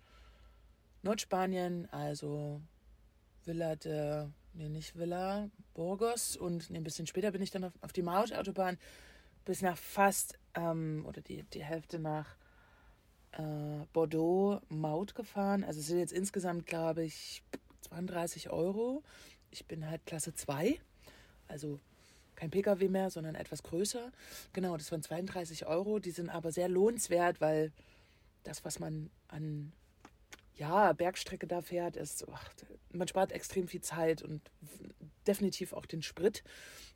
Nordspanien, 1.01 1.87
also 1.91 2.61
Villa 3.43 3.75
de 3.75 4.27
nee, 4.53 4.69
nicht 4.69 4.97
Villa, 4.97 5.49
Burgos 5.73 6.37
und 6.37 6.69
nee, 6.69 6.77
ein 6.77 6.83
bisschen 6.83 7.07
später 7.07 7.31
bin 7.31 7.41
ich 7.41 7.51
dann 7.51 7.65
auf, 7.65 7.73
auf 7.81 7.93
die 7.93 8.01
Mautautobahn 8.01 8.77
bis 9.43 9.61
nach 9.61 9.77
fast, 9.77 10.39
ähm, 10.55 11.05
oder 11.07 11.21
die, 11.21 11.43
die 11.43 11.63
Hälfte 11.63 11.99
nach 11.99 12.35
äh, 13.33 13.85
Bordeaux 13.93 14.61
Maut 14.69 15.13
gefahren. 15.13 15.63
Also 15.63 15.79
es 15.79 15.87
sind 15.87 15.99
jetzt 15.99 16.13
insgesamt, 16.13 16.65
glaube 16.65 17.03
ich, 17.03 17.43
32 17.81 18.49
Euro. 18.49 19.03
Ich 19.51 19.65
bin 19.67 19.87
halt 19.87 20.05
Klasse 20.05 20.33
2, 20.33 20.79
also 21.47 21.79
kein 22.35 22.51
Pkw 22.51 22.89
mehr, 22.89 23.09
sondern 23.09 23.35
etwas 23.35 23.63
größer. 23.63 24.11
Genau, 24.53 24.77
das 24.77 24.91
waren 24.91 25.01
32 25.01 25.65
Euro. 25.65 25.99
Die 25.99 26.11
sind 26.11 26.29
aber 26.29 26.51
sehr 26.51 26.69
lohnenswert, 26.69 27.41
weil 27.41 27.71
das, 28.43 28.65
was 28.65 28.79
man 28.79 29.09
an 29.27 29.71
ja, 30.55 30.93
Bergstrecke 30.93 31.47
da 31.47 31.61
fährt, 31.61 31.97
ist, 31.97 32.25
ach, 32.31 32.49
man 32.91 33.07
spart 33.07 33.31
extrem 33.31 33.67
viel 33.67 33.81
Zeit 33.81 34.21
und 34.21 34.41
definitiv 35.27 35.73
auch 35.73 35.85
den 35.85 36.01
Sprit 36.01 36.43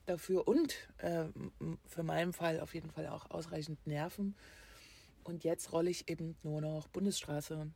dafür 0.05 0.47
und 0.47 0.75
äh, 0.97 1.25
für 1.87 2.03
meinen 2.03 2.33
Fall 2.33 2.59
auf 2.59 2.73
jeden 2.73 2.89
Fall 2.89 3.07
auch 3.07 3.29
ausreichend 3.29 3.85
Nerven. 3.85 4.35
Und 5.23 5.43
jetzt 5.43 5.73
rolle 5.73 5.89
ich 5.89 6.09
eben 6.09 6.35
nur 6.43 6.61
noch 6.61 6.87
Bundesstraße, 6.87 7.69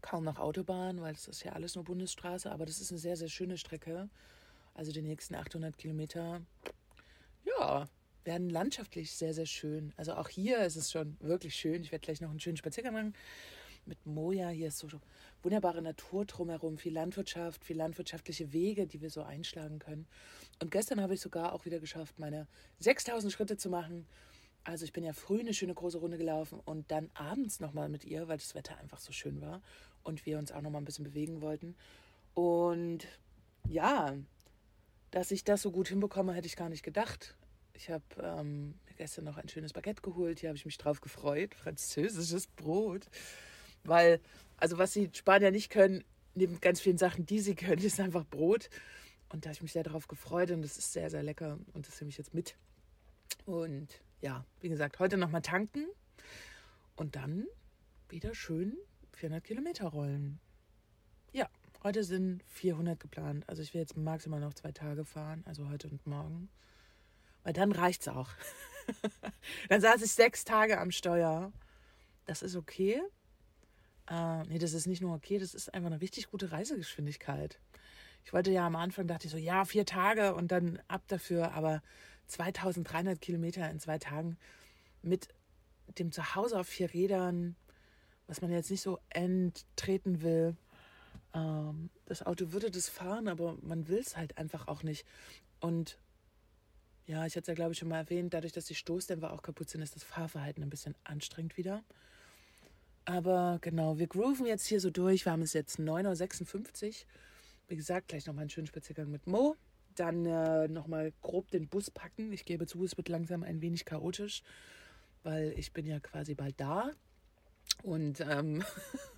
kaum 0.00 0.24
noch 0.24 0.38
Autobahn, 0.38 1.00
weil 1.00 1.14
es 1.14 1.28
ist 1.28 1.44
ja 1.44 1.52
alles 1.52 1.74
nur 1.74 1.84
Bundesstraße, 1.84 2.50
aber 2.50 2.66
das 2.66 2.80
ist 2.80 2.90
eine 2.90 2.98
sehr, 2.98 3.16
sehr 3.16 3.28
schöne 3.28 3.58
Strecke. 3.58 4.08
Also 4.76 4.92
die 4.92 5.00
nächsten 5.00 5.34
800 5.34 5.78
Kilometer, 5.78 6.42
ja, 7.44 7.88
werden 8.24 8.50
landschaftlich 8.50 9.12
sehr, 9.12 9.32
sehr 9.32 9.46
schön. 9.46 9.94
Also 9.96 10.14
auch 10.14 10.28
hier 10.28 10.58
ist 10.58 10.76
es 10.76 10.90
schon 10.90 11.16
wirklich 11.20 11.54
schön. 11.54 11.82
Ich 11.82 11.92
werde 11.92 12.04
gleich 12.04 12.20
noch 12.20 12.28
einen 12.28 12.40
schönen 12.40 12.58
Spaziergang 12.58 12.92
machen 12.92 13.14
mit 13.86 14.04
Moja. 14.04 14.50
Hier 14.50 14.68
ist 14.68 14.78
so 14.78 14.88
wunderbare 15.42 15.80
Natur 15.80 16.26
drumherum, 16.26 16.76
viel 16.76 16.92
Landwirtschaft, 16.92 17.64
viel 17.64 17.76
landwirtschaftliche 17.76 18.52
Wege, 18.52 18.86
die 18.86 19.00
wir 19.00 19.08
so 19.08 19.22
einschlagen 19.22 19.78
können. 19.78 20.06
Und 20.60 20.70
gestern 20.70 21.00
habe 21.00 21.14
ich 21.14 21.20
sogar 21.20 21.54
auch 21.54 21.64
wieder 21.64 21.78
geschafft, 21.78 22.18
meine 22.18 22.46
6000 22.80 23.32
Schritte 23.32 23.56
zu 23.56 23.70
machen. 23.70 24.06
Also 24.64 24.84
ich 24.84 24.92
bin 24.92 25.04
ja 25.04 25.14
früh 25.14 25.40
eine 25.40 25.54
schöne 25.54 25.74
große 25.74 25.98
Runde 25.98 26.18
gelaufen 26.18 26.60
und 26.64 26.90
dann 26.90 27.10
abends 27.14 27.60
nochmal 27.60 27.88
mit 27.88 28.04
ihr, 28.04 28.28
weil 28.28 28.36
das 28.36 28.54
Wetter 28.54 28.76
einfach 28.76 28.98
so 28.98 29.12
schön 29.12 29.40
war 29.40 29.62
und 30.02 30.26
wir 30.26 30.38
uns 30.38 30.52
auch 30.52 30.60
nochmal 30.60 30.82
ein 30.82 30.84
bisschen 30.84 31.04
bewegen 31.04 31.40
wollten. 31.40 31.76
Und 32.34 33.06
ja, 33.68 34.16
dass 35.10 35.30
ich 35.30 35.44
das 35.44 35.62
so 35.62 35.70
gut 35.70 35.88
hinbekomme, 35.88 36.32
hätte 36.34 36.46
ich 36.46 36.56
gar 36.56 36.68
nicht 36.68 36.82
gedacht. 36.82 37.36
Ich 37.74 37.90
habe 37.90 38.04
ähm, 38.20 38.74
gestern 38.96 39.24
noch 39.24 39.36
ein 39.36 39.48
schönes 39.48 39.72
Baguette 39.72 40.02
geholt. 40.02 40.40
Hier 40.40 40.48
habe 40.48 40.56
ich 40.56 40.64
mich 40.64 40.78
drauf 40.78 41.00
gefreut. 41.00 41.54
Französisches 41.54 42.46
Brot. 42.46 43.06
Weil, 43.84 44.20
also 44.56 44.78
was 44.78 44.92
die 44.92 45.10
Spanier 45.12 45.50
nicht 45.50 45.70
können, 45.70 46.04
neben 46.34 46.60
ganz 46.60 46.80
vielen 46.80 46.98
Sachen, 46.98 47.26
die 47.26 47.40
sie 47.40 47.54
können, 47.54 47.82
ist 47.82 48.00
einfach 48.00 48.24
Brot. 48.24 48.68
Und 49.28 49.44
da 49.44 49.48
habe 49.48 49.54
ich 49.54 49.62
mich 49.62 49.72
sehr 49.72 49.82
darauf 49.82 50.08
gefreut 50.08 50.50
und 50.50 50.62
das 50.62 50.78
ist 50.78 50.92
sehr, 50.92 51.10
sehr 51.10 51.22
lecker 51.22 51.58
und 51.72 51.86
das 51.86 52.00
nehme 52.00 52.10
ich 52.10 52.18
jetzt 52.18 52.32
mit. 52.32 52.56
Und 53.44 53.88
ja, 54.20 54.44
wie 54.60 54.68
gesagt, 54.68 54.98
heute 54.98 55.16
nochmal 55.16 55.42
tanken 55.42 55.86
und 56.94 57.16
dann 57.16 57.46
wieder 58.08 58.34
schön 58.34 58.76
400 59.12 59.42
Kilometer 59.42 59.88
rollen. 59.88 60.38
Ja, 61.32 61.48
heute 61.86 62.02
sind 62.02 62.42
400 62.48 62.98
geplant. 62.98 63.48
Also 63.48 63.62
ich 63.62 63.72
will 63.72 63.80
jetzt 63.80 63.96
maximal 63.96 64.40
noch 64.40 64.54
zwei 64.54 64.72
Tage 64.72 65.04
fahren, 65.04 65.44
also 65.46 65.68
heute 65.68 65.86
und 65.88 66.04
morgen. 66.04 66.48
Weil 67.44 67.52
dann 67.52 67.70
reicht 67.70 68.02
es 68.02 68.08
auch. 68.08 68.28
dann 69.68 69.80
saß 69.80 70.02
ich 70.02 70.10
sechs 70.10 70.44
Tage 70.44 70.80
am 70.80 70.90
Steuer. 70.90 71.52
Das 72.24 72.42
ist 72.42 72.56
okay. 72.56 73.00
Äh, 74.10 74.42
nee, 74.48 74.58
das 74.58 74.72
ist 74.72 74.88
nicht 74.88 75.00
nur 75.00 75.14
okay, 75.14 75.38
das 75.38 75.54
ist 75.54 75.72
einfach 75.74 75.86
eine 75.86 76.00
richtig 76.00 76.28
gute 76.28 76.50
Reisegeschwindigkeit. 76.50 77.60
Ich 78.24 78.32
wollte 78.32 78.50
ja 78.50 78.66
am 78.66 78.74
Anfang, 78.74 79.06
dachte 79.06 79.26
ich 79.26 79.32
so, 79.32 79.38
ja, 79.38 79.64
vier 79.64 79.86
Tage 79.86 80.34
und 80.34 80.50
dann 80.50 80.80
ab 80.88 81.04
dafür, 81.06 81.52
aber 81.52 81.82
2300 82.26 83.20
Kilometer 83.20 83.70
in 83.70 83.78
zwei 83.78 83.98
Tagen 83.98 84.38
mit 85.02 85.28
dem 86.00 86.10
Zuhause 86.10 86.58
auf 86.58 86.66
vier 86.66 86.92
Rädern, 86.92 87.54
was 88.26 88.42
man 88.42 88.50
jetzt 88.50 88.72
nicht 88.72 88.82
so 88.82 88.98
enttreten 89.10 90.20
will. 90.22 90.56
Ähm, 91.36 91.90
das 92.06 92.24
Auto 92.24 92.52
würde 92.52 92.70
das 92.70 92.88
fahren, 92.88 93.28
aber 93.28 93.58
man 93.60 93.88
will 93.88 93.98
es 93.98 94.16
halt 94.16 94.38
einfach 94.38 94.68
auch 94.68 94.82
nicht. 94.82 95.04
Und 95.60 95.98
ja, 97.06 97.24
ich 97.26 97.36
hatte 97.36 97.42
es 97.42 97.46
ja, 97.48 97.54
glaube 97.54 97.72
ich, 97.72 97.78
schon 97.78 97.88
mal 97.88 97.98
erwähnt, 97.98 98.34
dadurch, 98.34 98.52
dass 98.52 98.64
die 98.64 98.74
Stoßdämpfer 98.74 99.32
auch 99.32 99.42
kaputt 99.42 99.68
sind, 99.68 99.82
ist 99.82 99.94
das 99.94 100.02
Fahrverhalten 100.02 100.62
ein 100.62 100.70
bisschen 100.70 100.96
anstrengend 101.04 101.56
wieder. 101.56 101.84
Aber 103.04 103.58
genau, 103.60 103.98
wir 103.98 104.08
grooven 104.08 104.46
jetzt 104.46 104.66
hier 104.66 104.80
so 104.80 104.90
durch. 104.90 105.24
Wir 105.24 105.32
haben 105.32 105.42
es 105.42 105.52
jetzt 105.52 105.78
9.56 105.78 106.86
Uhr. 106.88 106.94
Wie 107.68 107.76
gesagt, 107.76 108.08
gleich 108.08 108.26
nochmal 108.26 108.42
einen 108.42 108.50
schönen 108.50 108.66
Spaziergang 108.66 109.10
mit 109.10 109.26
Mo. 109.28 109.56
Dann 109.94 110.26
äh, 110.26 110.66
nochmal 110.66 111.12
grob 111.22 111.50
den 111.50 111.68
Bus 111.68 111.90
packen. 111.90 112.32
Ich 112.32 112.44
gebe 112.44 112.66
zu, 112.66 112.84
es 112.84 112.96
wird 112.96 113.08
langsam 113.08 113.44
ein 113.44 113.60
wenig 113.60 113.84
chaotisch, 113.84 114.42
weil 115.22 115.54
ich 115.56 115.72
bin 115.72 115.86
ja 115.86 116.00
quasi 116.00 116.34
bald 116.34 116.58
da. 116.58 116.90
Und 117.82 118.20
ähm, 118.20 118.64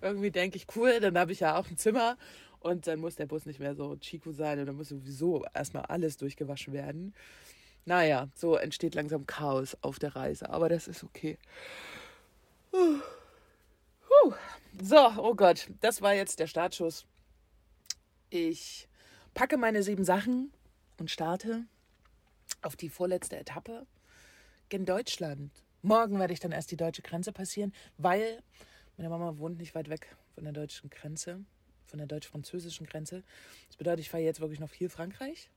irgendwie 0.00 0.30
denke 0.30 0.56
ich, 0.56 0.66
cool, 0.76 1.00
dann 1.00 1.18
habe 1.18 1.32
ich 1.32 1.40
ja 1.40 1.58
auch 1.58 1.68
ein 1.68 1.76
Zimmer 1.76 2.16
und 2.60 2.86
dann 2.86 3.00
muss 3.00 3.16
der 3.16 3.26
Bus 3.26 3.46
nicht 3.46 3.60
mehr 3.60 3.74
so 3.74 3.96
Chico 3.96 4.32
sein 4.32 4.60
und 4.60 4.66
dann 4.66 4.76
muss 4.76 4.88
sowieso 4.90 5.44
erstmal 5.54 5.84
alles 5.86 6.16
durchgewaschen 6.16 6.72
werden. 6.72 7.14
Naja, 7.84 8.28
so 8.34 8.56
entsteht 8.56 8.94
langsam 8.94 9.26
Chaos 9.26 9.76
auf 9.80 9.98
der 9.98 10.14
Reise, 10.14 10.50
aber 10.50 10.68
das 10.68 10.86
ist 10.86 11.02
okay. 11.02 11.38
So, 14.80 15.10
oh 15.18 15.34
Gott, 15.34 15.68
das 15.80 16.00
war 16.00 16.14
jetzt 16.14 16.38
der 16.38 16.46
Startschuss. 16.46 17.04
Ich 18.30 18.88
packe 19.34 19.56
meine 19.56 19.82
sieben 19.82 20.04
Sachen 20.04 20.52
und 20.98 21.10
starte 21.10 21.64
auf 22.62 22.76
die 22.76 22.88
vorletzte 22.88 23.36
Etappe 23.36 23.86
in 24.68 24.84
Deutschland. 24.84 25.50
Morgen 25.82 26.18
werde 26.20 26.32
ich 26.32 26.40
dann 26.40 26.52
erst 26.52 26.70
die 26.70 26.76
deutsche 26.76 27.02
Grenze 27.02 27.32
passieren, 27.32 27.74
weil 27.98 28.42
meine 28.96 29.08
Mama 29.08 29.38
wohnt 29.38 29.58
nicht 29.58 29.74
weit 29.74 29.88
weg 29.88 30.16
von 30.34 30.44
der 30.44 30.52
deutschen 30.52 30.90
Grenze, 30.90 31.44
von 31.86 31.98
der 31.98 32.06
deutsch-französischen 32.06 32.86
Grenze. 32.86 33.22
Das 33.68 33.76
bedeutet, 33.76 34.00
ich 34.00 34.10
fahre 34.10 34.22
jetzt 34.22 34.40
wirklich 34.40 34.60
noch 34.60 34.70
viel 34.70 34.88
Frankreich 34.88 35.50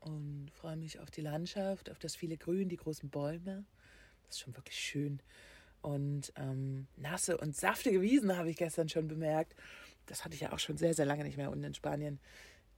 und 0.00 0.50
freue 0.52 0.76
mich 0.76 1.00
auf 1.00 1.10
die 1.10 1.20
Landschaft, 1.20 1.90
auf 1.90 1.98
das 1.98 2.16
viele 2.16 2.36
Grün, 2.36 2.68
die 2.68 2.76
großen 2.76 3.10
Bäume. 3.10 3.64
Das 4.26 4.36
ist 4.36 4.40
schon 4.40 4.56
wirklich 4.56 4.78
schön. 4.78 5.20
Und 5.82 6.32
ähm, 6.36 6.86
nasse 6.96 7.36
und 7.38 7.54
saftige 7.54 8.02
Wiesen 8.02 8.36
habe 8.36 8.50
ich 8.50 8.56
gestern 8.56 8.88
schon 8.88 9.08
bemerkt. 9.08 9.54
Das 10.06 10.24
hatte 10.24 10.34
ich 10.34 10.40
ja 10.40 10.52
auch 10.52 10.58
schon 10.58 10.76
sehr, 10.76 10.94
sehr 10.94 11.06
lange 11.06 11.24
nicht 11.24 11.36
mehr 11.36 11.50
unten 11.50 11.64
in 11.64 11.74
Spanien. 11.74 12.18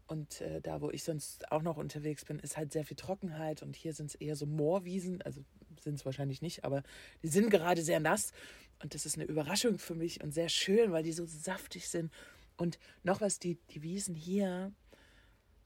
Und 0.07 0.41
äh, 0.41 0.61
da, 0.63 0.81
wo 0.81 0.91
ich 0.91 1.05
sonst 1.05 1.53
auch 1.53 1.63
noch 1.63 1.77
unterwegs 1.77 2.25
bin, 2.25 2.39
ist 2.39 2.57
halt 2.57 2.73
sehr 2.73 2.85
viel 2.85 2.97
Trockenheit. 2.97 3.63
Und 3.63 3.77
hier 3.77 3.93
sind 3.93 4.07
es 4.07 4.15
eher 4.15 4.37
so 4.37 4.47
Moorwiesen. 4.47 5.21
Also 5.23 5.45
sind 5.81 5.95
es 5.95 6.07
wahrscheinlich 6.07 6.43
nicht, 6.43 6.65
aber 6.65 6.83
die 7.23 7.29
sind 7.29 7.51
gerade 7.51 7.83
sehr 7.83 8.01
nass. 8.01 8.33
Und 8.83 8.95
das 8.95 9.07
ist 9.07 9.17
eine 9.17 9.25
Überraschung 9.25 9.79
für 9.79 9.95
mich 9.95 10.23
und 10.23 10.33
sehr 10.33 10.49
schön, 10.49 10.93
weil 10.93 11.03
die 11.03 11.13
so 11.13 11.27
saftig 11.27 11.89
sind. 11.89 12.13
Und 12.57 12.79
noch 13.03 13.21
was, 13.21 13.39
die, 13.39 13.57
die 13.71 13.83
Wiesen 13.83 14.15
hier, 14.15 14.73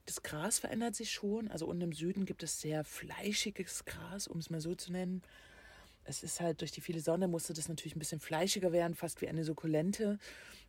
das 0.07 0.23
Gras 0.23 0.59
verändert 0.59 0.95
sich 0.95 1.13
schon. 1.13 1.49
Also 1.49 1.67
unten 1.67 1.83
im 1.83 1.93
Süden 1.93 2.25
gibt 2.25 2.43
es 2.43 2.61
sehr 2.61 2.85
fleischiges 2.85 3.85
Gras, 3.85 4.27
um 4.27 4.39
es 4.39 4.51
mal 4.51 4.61
so 4.61 4.75
zu 4.75 4.93
nennen. 4.93 5.23
Es 6.05 6.23
ist 6.23 6.41
halt 6.41 6.61
durch 6.61 6.73
die 6.73 6.81
viele 6.81 7.01
Sonne 7.01 7.29
musste 7.29 7.53
das 7.53 7.69
natürlich 7.69 7.95
ein 7.95 8.01
bisschen 8.01 8.21
fleischiger 8.21 8.73
werden, 8.73 8.95
fast 8.95 9.21
wie 9.21 9.29
eine 9.29 9.45
Sukkulente. 9.45 10.19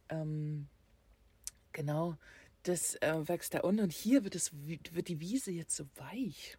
Ähm, 0.10 0.68
genau, 1.72 2.18
das 2.64 2.96
äh, 2.96 3.28
wächst 3.28 3.54
da 3.54 3.62
unten. 3.62 3.84
Und 3.84 3.94
hier 3.94 4.24
wird, 4.24 4.36
es, 4.36 4.52
wird 4.54 5.08
die 5.08 5.20
Wiese 5.20 5.52
jetzt 5.52 5.76
so 5.76 5.86
weich 5.96 6.58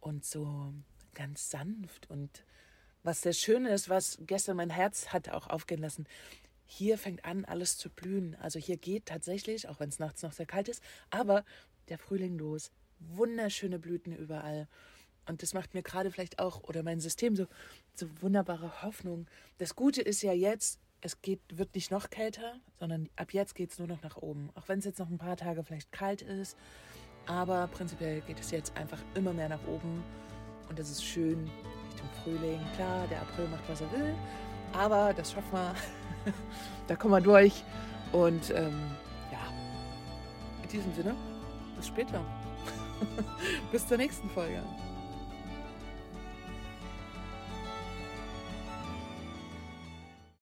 und 0.00 0.24
so 0.24 0.72
ganz 1.14 1.50
sanft. 1.50 2.08
Und 2.10 2.44
was 3.02 3.22
sehr 3.22 3.32
schön 3.32 3.64
ist, 3.66 3.88
was 3.88 4.18
gestern 4.20 4.56
mein 4.56 4.70
Herz 4.70 5.08
hat 5.08 5.28
auch 5.28 5.48
aufgehen 5.48 5.80
lassen, 5.80 6.06
hier 6.70 6.98
fängt 6.98 7.24
an, 7.24 7.46
alles 7.46 7.78
zu 7.78 7.88
blühen. 7.88 8.36
Also 8.40 8.58
hier 8.58 8.76
geht 8.76 9.06
tatsächlich, 9.06 9.68
auch 9.68 9.80
wenn 9.80 9.88
es 9.88 9.98
nachts 9.98 10.22
noch 10.22 10.32
sehr 10.32 10.46
kalt 10.46 10.68
ist, 10.68 10.82
aber 11.10 11.44
der 11.88 11.98
Frühling 11.98 12.36
los. 12.38 12.70
Wunderschöne 13.00 13.78
Blüten 13.78 14.12
überall. 14.12 14.68
Und 15.26 15.42
das 15.42 15.54
macht 15.54 15.74
mir 15.74 15.82
gerade 15.82 16.10
vielleicht 16.10 16.38
auch 16.38 16.62
oder 16.64 16.82
mein 16.82 17.00
System 17.00 17.36
so, 17.36 17.46
so 17.94 18.06
wunderbare 18.20 18.82
Hoffnung. 18.82 19.26
Das 19.58 19.76
Gute 19.76 20.02
ist 20.02 20.22
ja 20.22 20.32
jetzt, 20.32 20.78
es 21.00 21.22
geht, 21.22 21.40
wird 21.52 21.74
nicht 21.74 21.90
noch 21.90 22.10
kälter, 22.10 22.60
sondern 22.78 23.08
ab 23.16 23.32
jetzt 23.32 23.54
geht 23.54 23.70
es 23.70 23.78
nur 23.78 23.88
noch 23.88 24.02
nach 24.02 24.16
oben. 24.16 24.50
Auch 24.54 24.68
wenn 24.68 24.80
es 24.80 24.84
jetzt 24.84 24.98
noch 24.98 25.08
ein 25.08 25.18
paar 25.18 25.36
Tage 25.36 25.64
vielleicht 25.64 25.92
kalt 25.92 26.22
ist. 26.22 26.56
Aber 27.26 27.68
prinzipiell 27.68 28.20
geht 28.22 28.40
es 28.40 28.50
jetzt 28.50 28.76
einfach 28.76 29.02
immer 29.14 29.32
mehr 29.32 29.48
nach 29.48 29.66
oben. 29.66 30.02
Und 30.68 30.78
das 30.78 30.90
ist 30.90 31.04
schön 31.04 31.50
Richtung 31.98 32.10
Frühling. 32.22 32.60
Klar, 32.76 33.06
der 33.10 33.22
April 33.22 33.48
macht, 33.48 33.68
was 33.68 33.80
er 33.80 33.90
will. 33.92 34.14
Aber 34.72 35.12
das 35.14 35.32
schaffen 35.32 35.52
wir. 35.52 35.74
da 36.86 36.96
kommen 36.96 37.14
wir 37.14 37.20
durch. 37.20 37.64
Und 38.12 38.50
ähm, 38.50 38.90
ja, 39.32 39.38
in 40.62 40.68
diesem 40.68 40.94
Sinne, 40.94 41.16
bis 41.76 41.88
später. 41.88 42.20
bis 43.72 43.86
zur 43.86 43.96
nächsten 43.96 44.30
Folge. 44.30 44.62